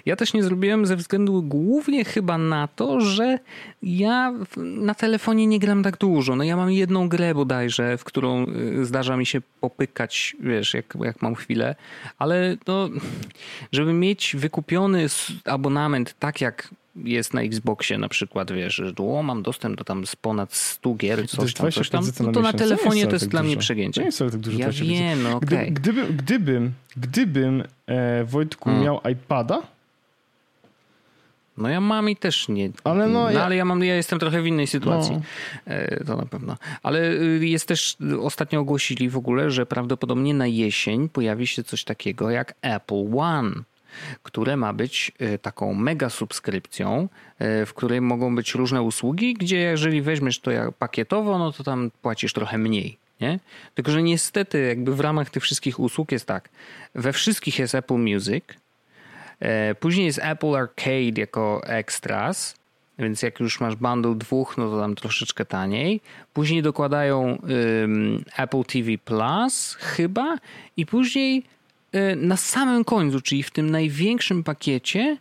[0.06, 3.40] ja też nie zrobiłem ze względu głównie chyba na to, że
[3.84, 6.36] ja na telefonie nie gram tak dużo.
[6.36, 10.98] No ja mam jedną grę bodajże, w którą y, zdarza mi się popykać, wiesz, jak,
[11.02, 11.76] jak mam chwilę,
[12.18, 12.90] ale no,
[13.72, 15.06] żeby mieć wykupiony
[15.46, 16.70] abonament tak jak
[17.04, 20.94] jest na Xboxie na przykład, wiesz, że o, mam dostęp do tam z ponad 100
[20.94, 24.02] gier, coś tam, coś tam, no to na telefonie to jest, dla mnie przegięcie.
[24.02, 24.60] To jest tak dużo.
[24.60, 25.66] Ja wiem, no okay.
[25.66, 28.84] Gdy, gdybym, gdybym, gdybym e, Wojtku hmm.
[28.86, 29.62] miał iPada,
[31.58, 32.70] no ja mam i też nie.
[32.84, 33.46] Ale no, no ja...
[33.46, 35.16] ale ja mam, ja jestem trochę w innej sytuacji.
[35.16, 35.74] No.
[35.74, 36.58] E, to na pewno.
[36.84, 41.84] Ale y, jest też, ostatnio ogłosili w ogóle, że prawdopodobnie na jesień pojawi się coś
[41.84, 43.52] takiego jak Apple One
[44.24, 49.58] które ma być e, taką mega subskrypcją, e, w której mogą być różne usługi, gdzie
[49.58, 52.98] jeżeli weźmiesz to pakietowo, no to tam płacisz trochę mniej.
[53.22, 53.40] Nie?
[53.76, 56.50] Tylko, że niestety jakby w ramach tych wszystkich usług jest tak.
[56.96, 58.44] We wszystkich jest Apple Music,
[59.40, 62.56] e, później jest Apple Arcade jako extras,
[63.00, 66.02] więc jak już masz bundle dwóch, no to tam troszeczkę taniej.
[66.34, 70.38] Później dokładają um, Apple TV Plus chyba
[70.78, 71.44] i później
[72.16, 75.18] na samym końcu, czyli w tym największym pakiecie,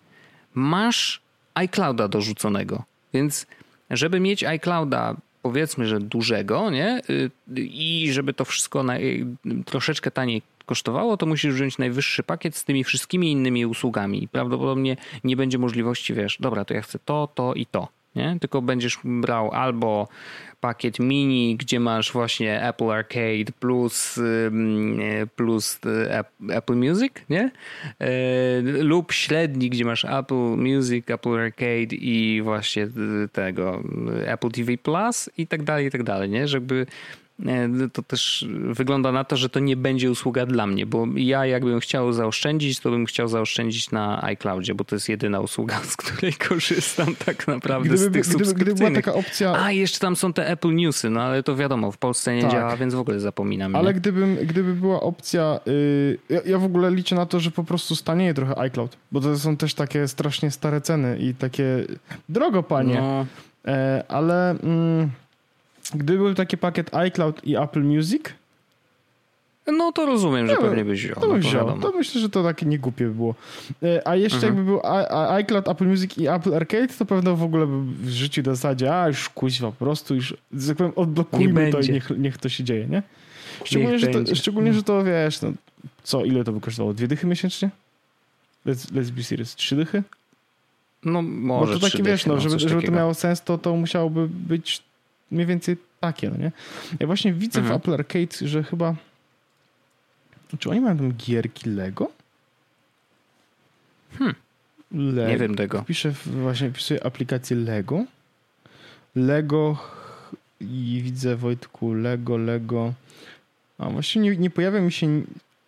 [0.54, 1.20] masz
[1.54, 2.84] iClouda dorzuconego.
[3.14, 3.46] Więc
[3.90, 7.02] żeby mieć iClouda powiedzmy, że dużego, nie?
[7.10, 9.26] Y, I żeby to wszystko na, y,
[9.64, 14.28] troszeczkę taniej kosztowało, to musisz wziąć najwyższy pakiet z tymi wszystkimi innymi usługami.
[14.32, 17.88] Prawdopodobnie nie będzie możliwości, wiesz, dobra, to ja chcę to, to i to.
[18.16, 18.36] Nie?
[18.40, 20.08] Tylko będziesz brał albo
[20.60, 24.20] pakiet mini, gdzie masz właśnie Apple Arcade plus,
[25.36, 26.24] plus e,
[26.56, 27.50] Apple Music, nie?
[28.00, 28.10] E,
[28.62, 32.88] lub średni, gdzie masz Apple Music, Apple Arcade i właśnie
[33.32, 33.82] tego
[34.26, 36.48] Apple TV Plus i tak dalej, i tak dalej, nie?
[36.48, 36.86] Żeby
[37.92, 41.80] to też wygląda na to, że to nie będzie usługa dla mnie, bo ja jakbym
[41.80, 46.32] chciał zaoszczędzić, to bym chciał zaoszczędzić na iCloudzie, bo to jest jedyna usługa, z której
[46.32, 49.62] korzystam tak naprawdę gdyby, z tych gdyby, gdyby była taka opcja...
[49.64, 52.50] A, jeszcze tam są te Apple Newsy, no ale to wiadomo, w Polsce nie tak.
[52.50, 53.76] działa, więc w ogóle zapominam.
[53.76, 55.60] Ale gdybym, gdyby była opcja...
[55.66, 59.20] Yy, ja, ja, w ogóle liczę na to, że po prostu stanieje trochę iCloud, bo
[59.20, 61.84] to są też takie strasznie stare ceny i takie...
[62.28, 62.94] Drogo, panie.
[62.94, 63.26] No.
[63.72, 64.50] E, ale...
[64.50, 65.10] Mm,
[65.94, 68.22] Gdyby był taki pakiet iCloud i Apple Music,
[69.66, 71.14] no to rozumiem, że pewnie byś wziął.
[71.14, 71.78] To, no, wziął.
[71.78, 73.34] to myślę, że to takie niegłupie by było.
[73.82, 74.54] E, a jeszcze mhm.
[74.54, 74.80] jakby był
[75.28, 78.94] iCloud, Apple Music i Apple Arcade, to pewno w ogóle by w życiu w zasadzie,
[78.94, 80.34] a już kuźwa, po prostu już,
[80.66, 83.02] tak powiem, odblokujmy to i niech, niech to się dzieje, nie?
[83.64, 85.52] Szczególnie, że to, szczególnie, że to wiesz, no,
[86.02, 86.94] co, ile to by kosztowało?
[86.94, 87.70] Dwie dychy miesięcznie?
[88.66, 89.54] Let's, let's be serious.
[89.54, 90.02] Trzy dychy?
[91.04, 94.28] No może Bo to takie, wiesz, no, żeby, żeby to miało sens, to, to musiałoby
[94.28, 94.82] być
[95.30, 96.52] mniej więcej takie, no nie?
[97.00, 97.78] Ja właśnie widzę mhm.
[97.78, 98.94] w Apple Arcade, że chyba
[100.58, 102.10] czy oni mają tam gierki Lego?
[104.18, 104.34] Hmm.
[104.92, 105.28] Lego.
[105.28, 105.82] Nie wiem tego.
[105.82, 108.04] Piszę właśnie wpisuję aplikację Lego.
[109.14, 109.78] Lego
[110.60, 112.94] i widzę Wojtku Lego, Lego.
[113.78, 115.22] A właściwie nie, nie pojawia mi się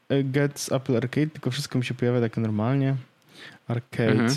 [0.09, 2.96] e, Get z Apple Arcade, tylko wszystko mi się pojawia tak normalnie.
[3.68, 4.11] Arcade.
[4.11, 4.36] Mhm.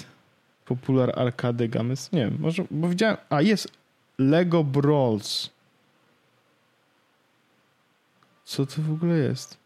[0.66, 2.12] Popular Arcade Games.
[2.12, 3.18] Nie wiem, może, bo widziałem.
[3.30, 3.79] A jest
[4.20, 5.50] Lego Brawls.
[8.46, 9.58] Co to w ogóle jest?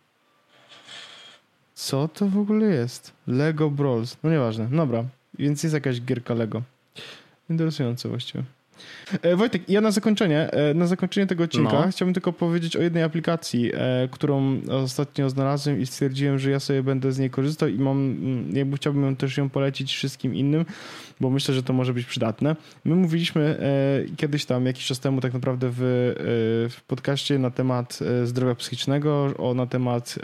[1.73, 3.13] Co to w ogóle jest?
[3.27, 4.17] Lego Brawls.
[4.23, 4.67] No nieważne.
[4.67, 5.03] Dobra.
[5.39, 6.61] Więc jest jakaś gierka Lego.
[7.49, 8.43] Interesujące właściwie.
[9.21, 11.91] E, Wojtek, ja na zakończenie, e, na zakończenie tego odcinka no.
[11.91, 16.83] chciałbym tylko powiedzieć o jednej aplikacji, e, którą ostatnio znalazłem i stwierdziłem, że ja sobie
[16.83, 20.65] będę z niej korzystał i mam, mm, jakby chciałbym ją też ją polecić wszystkim innym,
[21.21, 22.55] bo myślę, że to może być przydatne.
[22.85, 23.57] My mówiliśmy
[24.17, 25.79] kiedyś tam, jakiś czas temu tak naprawdę w,
[26.71, 30.19] w podcaście na temat zdrowia psychicznego, o, na temat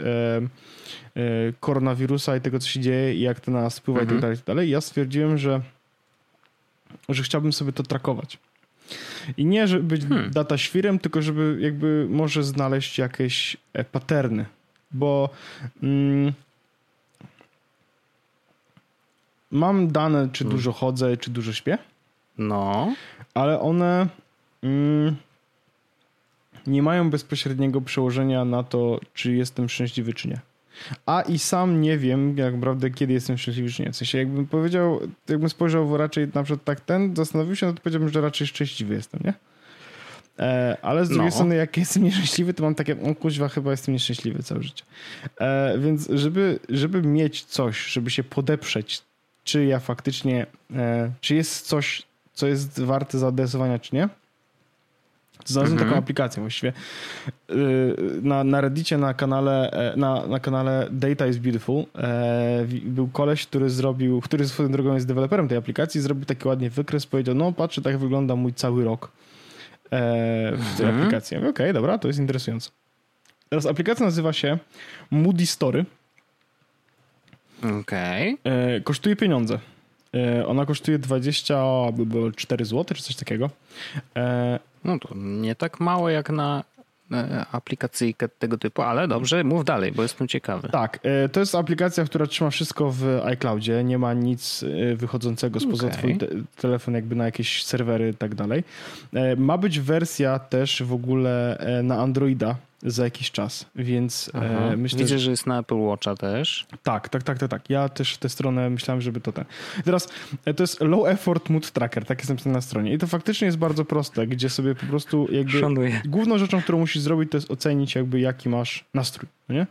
[1.60, 4.18] koronawirusa i tego, co się dzieje i jak to na nas wpływa mhm.
[4.18, 4.70] i tak dalej, i tak dalej.
[4.70, 5.60] Ja stwierdziłem, że
[7.08, 8.38] że chciałbym sobie to trakować.
[9.36, 10.30] I nie, żeby być hmm.
[10.30, 14.46] data świrem, tylko żeby jakby może znaleźć jakieś e, paterny,
[14.90, 15.30] bo
[15.82, 16.32] mm,
[19.50, 20.56] mam dane, czy hmm.
[20.56, 21.78] dużo chodzę, czy dużo śpię.
[22.38, 22.94] No.
[23.34, 24.08] Ale one
[24.62, 25.16] mm,
[26.66, 30.40] nie mają bezpośredniego przełożenia na to, czy jestem szczęśliwy, czy nie.
[31.06, 33.92] A i sam nie wiem, jak naprawdę, kiedy jestem szczęśliwy, czy nie.
[33.92, 37.80] W sensie, jakbym powiedział, jakbym spojrzał raczej na przykład tak ten, zastanowił się, no to
[37.80, 39.34] powiedziałbym, że raczej szczęśliwy jestem, nie?
[40.38, 41.32] E, ale z drugiej no.
[41.32, 44.84] strony, jak jestem nieszczęśliwy, to mam takie, o kuźwa, chyba jestem nieszczęśliwy całe życie.
[45.40, 49.02] E, więc żeby, żeby mieć coś, żeby się podeprzeć,
[49.44, 52.02] czy ja faktycznie, e, czy jest coś,
[52.32, 54.08] co jest warte zaadresowania, czy nie,
[55.44, 55.88] Znalazłem mhm.
[55.90, 56.72] taką aplikację właściwie.
[57.50, 63.08] Y, na, na Reddicie, na kanale, e, na, na kanale Data is Beautiful e, był
[63.08, 67.34] koleś, który zrobił, który swoją drogą jest deweloperem tej aplikacji, zrobił taki ładnie wykres, powiedział,
[67.34, 69.12] no patrzę, tak wygląda mój cały rok
[69.90, 71.00] e, w tej mhm.
[71.00, 71.36] aplikacji.
[71.36, 72.70] Okej, okay, dobra, to jest interesujące.
[73.48, 74.58] Teraz aplikacja nazywa się
[75.10, 75.84] Moody Story.
[77.80, 78.38] Okej.
[78.40, 78.80] Okay.
[78.84, 79.58] Kosztuje pieniądze.
[80.46, 83.50] Ona kosztuje 24 zł, czy coś takiego.
[84.84, 86.64] No to nie tak mało jak na
[87.52, 90.68] aplikacyjkę tego typu, ale dobrze, mów dalej, bo jestem ciekawy.
[90.68, 95.60] Tak, e, to jest aplikacja, która trzyma wszystko w iCloudzie, nie ma nic e, wychodzącego
[95.60, 95.98] spoza okay.
[95.98, 96.26] twój te
[96.56, 98.64] telefon jakby na jakieś serwery i tak dalej.
[99.12, 104.98] E, ma być wersja też w ogóle na Androida, za jakiś czas, więc e, myślę,
[104.98, 105.30] Widzę, że...
[105.30, 106.66] jest na Apple Watcha też.
[106.82, 107.70] Tak, tak, tak, tak, tak.
[107.70, 109.44] Ja też w tę stronę myślałem, żeby to ten.
[109.84, 110.08] Teraz
[110.44, 113.46] e, to jest low effort mood tracker, tak jest napisane na stronie i to faktycznie
[113.46, 116.00] jest bardzo proste, gdzie sobie po prostu jakby Szanuję.
[116.04, 119.66] główną rzeczą, którą musisz zrobić, to jest ocenić jakby jaki masz nastrój, nie?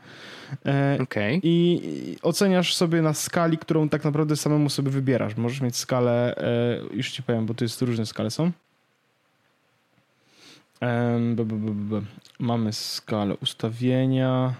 [0.65, 1.39] E, okay.
[1.43, 1.81] I
[2.21, 5.37] oceniasz sobie na skali, którą tak naprawdę samemu sobie wybierasz.
[5.37, 8.51] Możesz mieć skalę, e, już ci powiem, bo to jest różne skale są.
[12.39, 14.53] Mamy skalę ustawienia.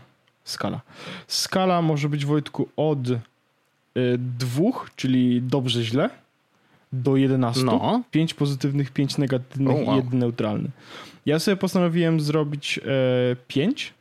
[0.43, 0.81] Skala.
[1.27, 3.17] Skala może być Wojtku od y,
[4.17, 6.09] dwóch, czyli dobrze, źle,
[6.93, 7.63] do 11.
[7.63, 8.03] No.
[8.11, 9.95] 5 pozytywnych, 5 negatywnych Oh, i wow.
[9.95, 10.69] jeden neutralny.
[11.25, 13.93] Ja sobie postanowiłem zrobić e, 5.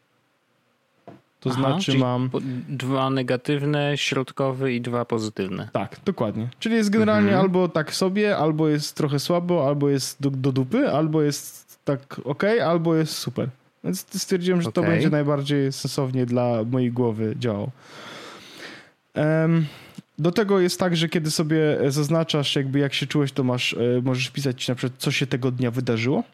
[1.41, 2.31] To Aha, znaczy mam.
[2.69, 5.69] Dwa negatywne, środkowy i dwa pozytywne.
[5.73, 6.49] Tak, dokładnie.
[6.59, 7.41] Czyli jest generalnie Mhm.
[7.45, 12.21] albo tak sobie, albo jest trochę słabo, albo jest do, do dupy, albo jest tak
[12.25, 13.49] ok, albo jest super.
[13.85, 14.93] Więc stwierdziłem, że to Okej.
[14.93, 17.71] będzie najbardziej sensownie dla mojej głowy działało.
[19.15, 19.67] Em,
[20.19, 23.79] do tego jest tak, że kiedy sobie zaznaczasz, jakby jak się czułeś, to masz, e,
[24.03, 26.25] możesz pisać na przykład, co się tego dnia wydarzyło.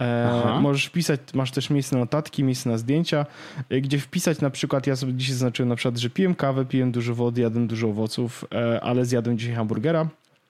[0.00, 3.26] E, możesz wpisać, masz też miejsce na notatki, miejsce na zdjęcia,
[3.68, 6.92] e, gdzie wpisać na przykład, ja sobie dzisiaj zaznaczyłem na przykład, że piłem kawę, piłem
[6.92, 10.08] dużo wody, jadłem dużo owoców, e, ale zjadłem dzisiaj hamburgera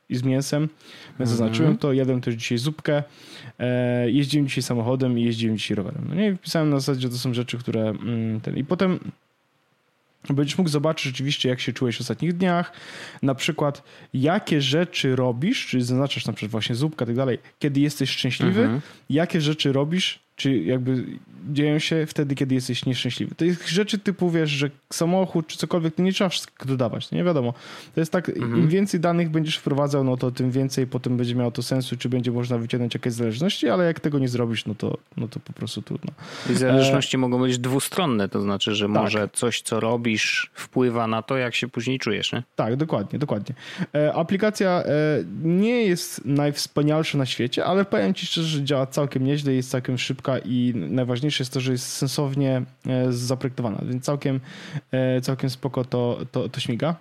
[0.09, 0.61] i z mięsem,
[1.09, 1.29] więc Mhm.
[1.29, 3.03] zaznaczyłem to, jadłem też dzisiaj zupkę,
[3.59, 6.05] e, jeździłem dzisiaj samochodem i jeździłem dzisiaj rowerem.
[6.09, 8.99] No nie, I wpisałem na zasadzie, że to są rzeczy, które mm, ten, i potem
[10.31, 12.73] będziesz mógł zobaczyć rzeczywiście, jak się czułeś w ostatnich dniach,
[13.23, 13.83] na przykład
[14.15, 18.61] jakie rzeczy robisz, czyli zaznaczasz na przykład właśnie zupka i tak dalej, kiedy jesteś szczęśliwy,
[18.63, 18.81] Mhm.
[19.11, 21.05] jakie rzeczy robisz, czy jakby
[21.53, 23.35] dzieją się wtedy, kiedy jesteś nieszczęśliwy.
[23.35, 27.17] To jest rzeczy typu, wiesz, że samochód czy cokolwiek, to nie trzeba wszystkiego dodawać, to
[27.17, 27.55] nie wiadomo.
[27.95, 28.57] To jest tak, Mhm.
[28.59, 32.09] im więcej danych będziesz wprowadzał, no to tym więcej potem będzie miało to sensu, czy
[32.09, 35.53] będzie można wyciągnąć jakieś zależności, ale jak tego nie zrobisz, no to, no to po
[35.53, 36.11] prostu trudno.
[36.51, 38.95] I zależności mogą być dwustronne, to znaczy, że Tak.
[38.95, 42.43] może coś, co robisz, wpływa na to, jak się później czujesz, nie?
[42.57, 43.55] Tak, dokładnie, dokładnie.
[43.95, 44.89] E, aplikacja e,
[45.43, 49.99] nie jest najwspanialsza na świecie, ale powiem ci szczerze, że działa całkiem nieźle, jest całkiem
[49.99, 54.41] szybka i najważniejsze jest to, że jest sensownie e, zaprojektowana, więc całkiem,
[54.91, 56.97] e, całkiem spoko to, to, to śmiga.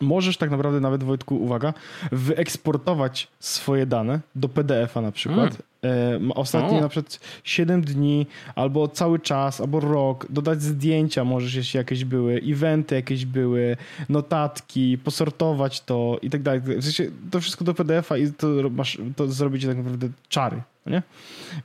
[0.00, 1.74] Możesz tak naprawdę nawet, Wojtku, uwaga,
[2.12, 5.62] wyeksportować swoje dane do PDF-a na przykład.
[5.82, 6.80] E, ma Ostatnie O.
[6.80, 12.40] na przykład 7 dni, albo cały czas, albo rok, dodać zdjęcia możesz, jeśli jakieś były,
[12.46, 13.76] eventy jakieś były,
[14.08, 16.60] notatki, posortować to i tak dalej.
[16.60, 21.02] W sensie to wszystko do PDF-a i to masz, to zrobić tak naprawdę czary, nie?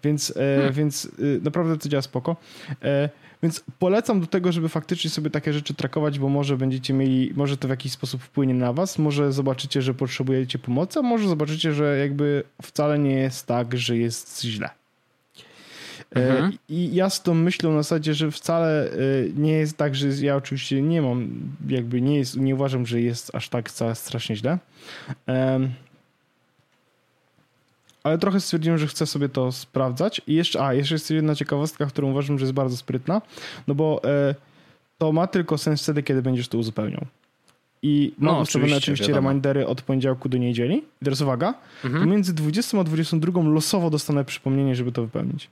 [0.04, 2.36] Więc, e, więc y, naprawdę to działa spoko.
[3.44, 7.58] Więc polecam do tego, żeby faktycznie sobie takie rzeczy trakować, bo może będziecie mieli, może
[7.58, 11.74] to w jakiś sposób wpłynie na was, może zobaczycie, że potrzebujecie pomocy, a może zobaczycie,
[11.74, 14.70] że jakby wcale nie jest tak, że jest źle.
[16.16, 16.54] E, Mhm.
[16.70, 18.96] I ja z tą myślą na zasadzie, że wcale e,
[19.36, 21.30] nie jest tak, że ja oczywiście nie mam,
[21.68, 24.58] jakby nie jest, nie uważam, że jest aż tak strasznie źle.
[28.04, 30.22] Ale trochę stwierdziłem, że chcę sobie to sprawdzać.
[30.28, 33.22] I jeszcze, a, jeszcze jest jedna ciekawostka, którą uważam, że jest bardzo sprytna,
[33.68, 34.36] no bo e,
[34.98, 37.06] to ma tylko sens wtedy, kiedy będziesz to uzupełniał.
[37.82, 39.30] I No, mam ustawione oczywiście, oczywiście wiadomo.
[39.30, 40.78] remindery od poniedziałku do niedzieli.
[41.02, 41.54] I teraz uwaga,
[41.86, 42.04] Mhm.
[42.04, 45.50] pomiędzy 20 a 22 losowo dostanę przypomnienie, żeby to wypełnić.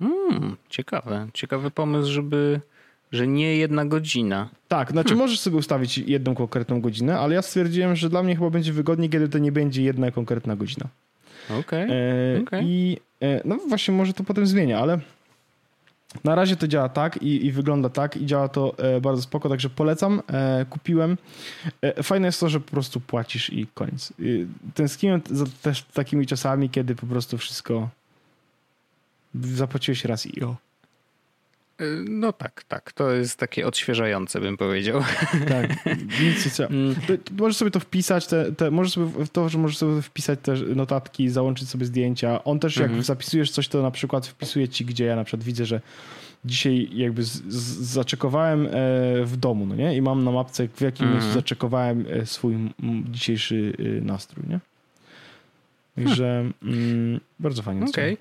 [0.00, 1.28] Mm, ciekawe.
[1.34, 2.60] Ciekawy pomysł, żeby,
[3.12, 4.48] że nie jedna godzina.
[4.68, 5.24] Tak, znaczy Hmm.
[5.24, 9.10] możesz sobie ustawić jedną konkretną godzinę, ale ja stwierdziłem, że dla mnie chyba będzie wygodniej,
[9.10, 10.86] kiedy to nie będzie jedna konkretna godzina.
[11.50, 11.90] Okej.
[11.90, 12.64] E, Okej.
[12.64, 14.98] I e, no właśnie może to potem zmienia, ale
[16.24, 19.48] na razie to działa tak i, i wygląda tak i działa to e, bardzo spoko,
[19.48, 20.22] także polecam.
[20.70, 21.18] Kupiłem.
[22.02, 24.12] Fajne jest to, że po prostu płacisz i koniec.
[24.74, 27.88] Tęskniłem za też takimi czasami, kiedy po prostu wszystko
[29.34, 30.56] zapłaciłeś raz i o.
[31.80, 32.92] Y, No tak, tak.
[32.92, 35.00] To jest takie odświeżające, bym powiedział.
[35.48, 35.70] Tak,
[36.22, 36.68] nic nie trzeba.
[36.68, 36.94] Mm,
[37.24, 40.38] to możesz sobie to wpisać, te, te, możesz sobie w to, że możesz sobie wpisać
[40.42, 42.44] te notatki, załączyć sobie zdjęcia.
[42.44, 43.02] On też, jak Mhm.
[43.02, 45.80] zapisujesz coś, to na przykład wpisuje ci, gdzie ja na przykład widzę, że
[46.44, 48.70] dzisiaj jakby z, z, zaczekowałem e,
[49.24, 49.96] w domu, no nie?
[49.96, 51.12] I mam na mapce, w jakim Mhm.
[51.22, 52.56] miejscu zaczekowałem e, swój
[53.10, 54.60] dzisiejszy e, nastrój, nie?
[55.96, 57.86] Także mm, bardzo fajnie.
[57.86, 58.16] Okej.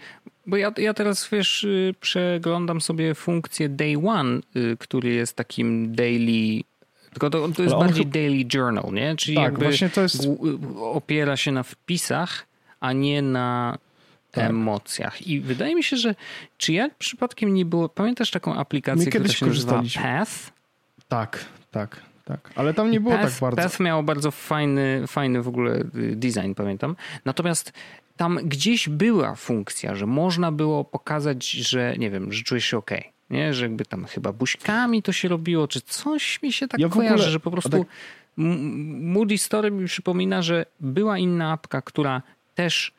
[0.45, 5.95] Bo ja, ja teraz, wiesz, y, przeglądam sobie funkcję Day One, y, który jest takim
[5.95, 6.63] daily...
[7.11, 9.15] Tylko to, to jest bardziej chyb- daily journal, nie?
[9.15, 10.27] Czyli Tak, jakby właśnie to jest...
[10.79, 12.45] opiera się na wpisach,
[12.79, 13.77] a nie na
[14.31, 14.49] Tak.
[14.49, 15.27] emocjach.
[15.27, 16.15] I wydaje mi się, że
[16.57, 17.89] czy ja przypadkiem nie było...
[17.89, 19.83] Pamiętasz taką aplikację, My która się nazywa.
[20.01, 20.51] Path?
[21.07, 22.51] Tak, tak, tak.
[22.55, 23.61] Ale tam nie było Path, tak bardzo.
[23.61, 26.95] Path miało bardzo fajny, fajny w ogóle y, design, pamiętam.
[27.25, 27.73] Natomiast
[28.17, 32.91] tam gdzieś była funkcja, że można było pokazać, że nie wiem, że czujesz się ok.
[33.29, 36.87] Nie, że jakby tam chyba buźkami to się robiło, czy coś mi się tak Ja
[36.87, 37.87] w ogóle- kojarzy, że po prostu tak-
[38.37, 42.21] Moody Story mi przypomina, że była inna apka, która
[42.55, 42.91] też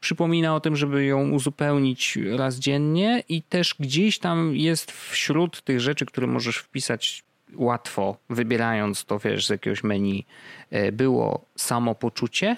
[0.00, 5.80] przypomina o tym, żeby ją uzupełnić raz dziennie i też gdzieś tam jest wśród tych
[5.80, 10.24] rzeczy, które możesz wpisać łatwo, wybierając to, wiesz, z jakiegoś menu,
[10.70, 12.56] e, było samopoczucie,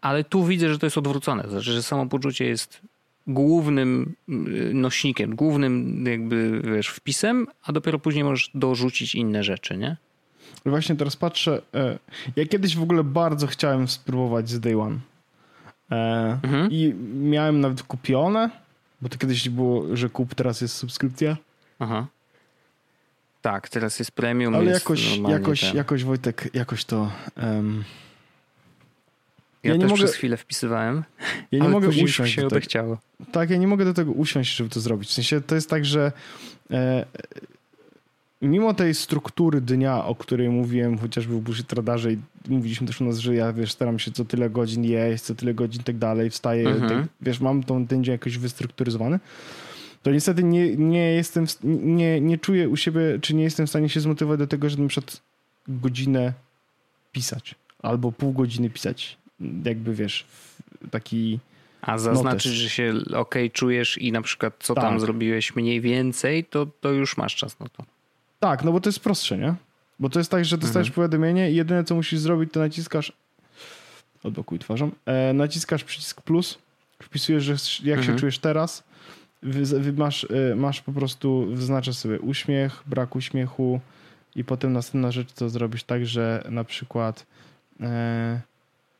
[0.00, 1.42] ale tu widzę, że to jest odwrócone.
[1.42, 2.80] To znaczy, że samopoczucie jest
[3.26, 9.96] głównym mm, nośnikiem, głównym jakby, wiesz, wpisem, a dopiero później możesz dorzucić inne rzeczy, nie?
[10.66, 11.62] Właśnie teraz patrzę.
[11.74, 11.98] E,
[12.36, 14.98] ja kiedyś w ogóle bardzo chciałem spróbować z Day One.
[15.90, 16.70] E, Mhm.
[16.70, 18.50] I miałem nawet kupione,
[19.02, 21.36] bo to kiedyś było, że kup, teraz jest subskrypcja.
[21.78, 22.06] Aha.
[23.42, 24.54] Tak, teraz jest premium.
[24.54, 25.76] Ale jakoś, jakoś, ten.
[25.76, 27.10] jakoś Wojtek, jakoś to.
[27.36, 27.84] em,
[29.62, 31.04] Ja, ja nie też mogę- przez chwilę wpisywałem,
[31.52, 32.34] ja nie ale mogę później usiąść.
[32.34, 32.98] się odechciało.
[33.32, 35.08] Tak, ja nie mogę do tego usiąść, żeby to zrobić.
[35.08, 36.12] W sensie to jest tak, że
[36.70, 37.04] e,
[38.42, 43.04] mimo tej struktury dnia, o której mówiłem chociażby w Bullshit Radarze i mówiliśmy też u
[43.04, 46.30] nas, że ja wiesz, staram się co tyle godzin jeść, co tyle godzin tak dalej,
[46.30, 46.88] wstaję, Mhm.
[47.02, 49.20] tak, wiesz, mam tą, ten dzień jakoś wystrukturyzowany,
[50.02, 53.88] to niestety nie, nie jestem, nie, nie czuję u siebie, czy nie jestem w stanie
[53.88, 55.20] się zmotywować do tego, żeby na przykład
[55.68, 56.32] godzinę
[57.12, 59.16] pisać albo pół godziny pisać.
[59.64, 60.26] Jakby wiesz,
[60.90, 61.38] taki
[61.82, 62.60] A zaznaczyć, Notes.
[62.62, 65.00] że się ok czujesz i na przykład co tam Tak.
[65.00, 67.84] zrobiłeś mniej więcej, to, to już masz czas na to.
[68.40, 69.54] Tak, no bo to jest prostsze, nie?
[69.98, 70.94] Bo to jest tak, że dostajesz Mhm.
[70.94, 73.12] powiadomienie i jedyne co musisz zrobić, to naciskasz.
[74.24, 74.90] Odblokuj twarzą.
[75.06, 76.58] E, naciskasz przycisk plus,
[77.02, 77.52] wpisujesz, że
[77.84, 78.02] jak Mhm.
[78.16, 78.84] się czujesz teraz.
[79.42, 83.80] Wy, wy masz, e, masz po prostu, wyznaczasz sobie uśmiech, brak uśmiechu
[84.36, 87.26] i potem następna rzecz to zrobisz tak, że na przykład
[87.80, 88.40] e,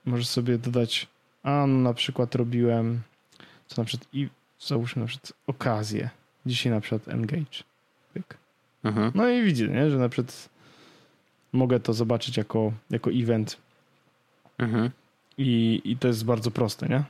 [0.05, 1.09] możesz sobie dodać,
[1.43, 3.01] a no na przykład robiłem,
[3.67, 4.29] co na przykład i
[4.61, 6.11] załóżmy na przykład okazję.
[6.47, 7.65] Dzisiaj na przykład engage.
[8.15, 8.37] Pyk.
[8.85, 9.13] Mhm.
[9.15, 9.91] No i widzę, nie?
[9.91, 10.49] że na przykład
[11.53, 13.57] mogę to zobaczyć jako, jako event
[14.59, 14.91] Mhm.
[15.39, 17.05] i, i to jest bardzo proste, nie?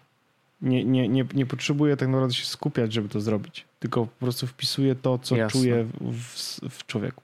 [0.63, 1.25] Nie, nie, nie?
[1.35, 5.37] nie potrzebuję tak naprawdę się skupiać, żeby to zrobić, tylko po prostu wpisuję to, co
[5.37, 5.61] Jasne.
[5.61, 7.23] czuję w, w, w człowieku.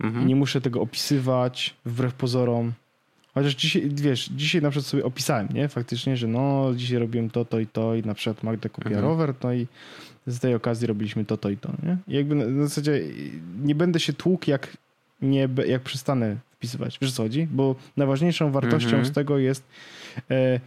[0.00, 0.26] Mhm.
[0.26, 2.72] Nie muszę tego opisywać wbrew pozorom.
[3.36, 5.68] Chociaż dzisiaj, wiesz, dzisiaj na przykład sobie opisałem, nie?
[5.68, 9.04] Faktycznie, że no, dzisiaj robiłem to, to i to i na przykład Magda kupiła Mhm.
[9.10, 9.66] rower, no i
[10.26, 11.96] z tej okazji robiliśmy to, to i to, nie?
[12.08, 13.00] I jakby na, na zasadzie
[13.62, 14.76] nie będę się tłukł, jak,
[15.22, 16.98] nie, jak przestanę wpisywać.
[17.02, 17.46] Wiesz co chodzi?
[17.50, 19.04] Bo najważniejszą wartością Mhm.
[19.04, 19.64] z tego jest
[20.30, 20.60] e,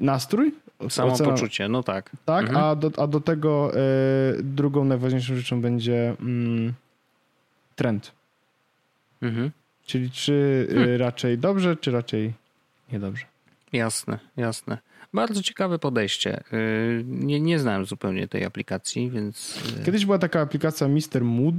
[0.00, 0.54] nastrój,
[0.88, 2.10] Samopoczucie, no tak.
[2.24, 2.64] tak, Mhm.
[2.64, 3.80] a, do, a do tego e,
[4.42, 6.72] drugą najważniejszą rzeczą będzie mm,
[7.76, 8.12] trend.
[9.22, 9.50] Mhm.
[9.90, 10.32] Czyli czy
[10.70, 10.96] y, Hmm.
[10.96, 12.32] raczej dobrze, czy raczej
[12.92, 13.24] niedobrze.
[13.72, 14.78] Jasne, jasne.
[15.14, 16.40] Bardzo ciekawe podejście.
[16.52, 19.58] Yy, Nie, nie znałem zupełnie tej aplikacji, więc.
[19.78, 21.20] yy, Kiedyś była taka aplikacja Mr.
[21.24, 21.54] Mood,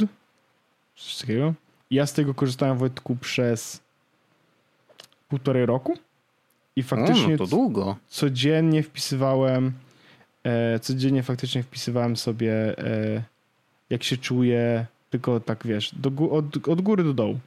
[0.96, 1.54] coś takiego.
[1.92, 3.80] Ja z tego korzystałem Wojtku przez
[5.30, 5.98] półtorej roku
[6.76, 7.98] i faktycznie o, no to długo.
[8.08, 9.74] codziennie wpisywałem
[10.44, 13.24] e, codziennie faktycznie wpisywałem sobie e,
[13.90, 17.40] jak się czuję, tylko tak wiesz, do, od, od góry do dołu.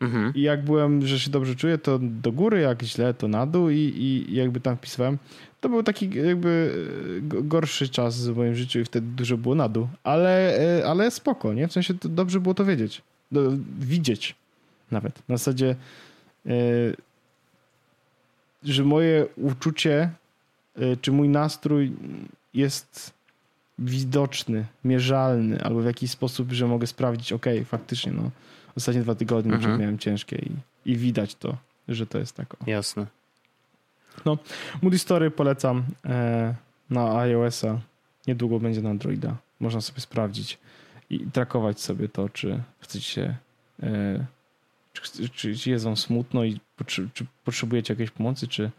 [0.00, 0.32] Mhm.
[0.34, 3.70] I jak byłem, że się dobrze czuję, to do góry, jak źle, to na dół
[3.70, 5.18] i, i jakby tam wpisywałem.
[5.60, 6.74] To był taki jakby
[7.22, 9.88] go- gorszy czas w moim życiu i wtedy dużo było na dół.
[10.04, 11.68] Ale, e, ale spoko, nie?
[11.68, 13.02] W sensie dobrze było to wiedzieć.
[13.32, 14.34] Do, widzieć
[14.90, 15.28] nawet.
[15.28, 15.76] Na zasadzie,
[16.46, 16.50] e,
[18.64, 20.10] że moje uczucie
[20.76, 21.92] e, czy mój nastrój
[22.54, 23.12] jest
[23.78, 28.30] widoczny, mierzalny, albo w jakiś sposób, że mogę sprawdzić, ok, faktycznie, no,
[28.76, 29.80] ostatnie dwa tygodnie Mhm.
[29.80, 30.50] miałem ciężkie i,
[30.92, 31.56] i widać to,
[31.88, 32.56] że to jest tak.
[32.66, 33.06] Jasne.
[34.82, 36.54] Moody Story polecam e,
[36.90, 37.80] na iOS-a.
[38.26, 39.36] Niedługo będzie na Androida.
[39.60, 40.58] Można sobie sprawdzić
[41.10, 43.36] i trakować sobie to, czy chcecie,
[43.82, 44.26] e,
[44.92, 48.70] czy, czy, czy jest wam smutno i potrze- czy potrzebujecie jakiejś pomocy, czy,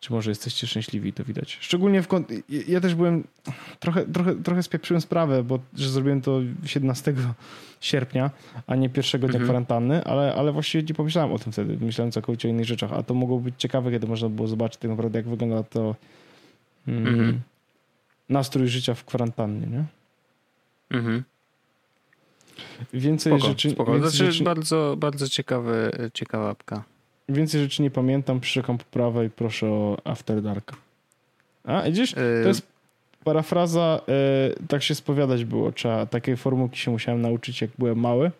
[0.00, 1.58] czy może jesteście szczęśliwi, to widać.
[1.60, 3.24] Szczególnie w kont- ja- też byłem
[3.80, 7.14] trochę, trochę, trochę spieprzyłem sprawę, bo że zrobiłem to 17
[7.80, 8.30] sierpnia,
[8.66, 9.44] a nie pierwszego dnia Mhm.
[9.46, 11.78] kwarantanny, ale, ale właściwie nie pomyślałem o tym wtedy.
[11.80, 14.90] Myślałem całkowicie o innych rzeczach, a to mogło być ciekawe, kiedy można było zobaczyć tak
[14.90, 15.94] naprawdę, jak wygląda to
[16.88, 17.40] mm, Mhm.
[18.28, 19.84] nastrój życia w kwarantannie, nie?
[20.90, 21.22] Mhm.
[22.92, 23.92] Więcej Spoko, rzeczy, spoko.
[23.92, 26.84] więcej, Znaczy, rzeczy, bardzo, bardzo ciekawy, ciekawa apka.
[27.28, 30.72] Więcej rzeczy nie pamiętam, przyrzekam poprawę i proszę o After Dark.
[31.64, 32.10] A, widzisz?
[32.10, 32.62] Yy, To jest
[33.24, 38.30] parafraza, e, tak się spowiadać było, trzeba, takiej formułki się musiałem nauczyć, jak byłem mały.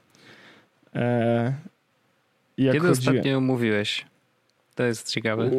[0.95, 1.55] E,
[2.59, 3.17] jak Kiedy chodziłem...
[3.17, 4.07] ostatnio ją mówiłeś?
[4.75, 5.51] To jest ciekawe.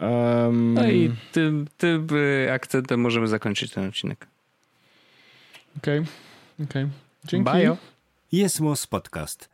[0.00, 4.26] Um, No i tym, tym y, akcentem możemy zakończyć ten odcinek.
[5.76, 6.04] Okej,
[6.64, 6.86] okej.
[7.24, 7.44] Dzięki.
[7.44, 7.76] Bajo.
[8.32, 8.60] Jest
[8.90, 9.53] Podcast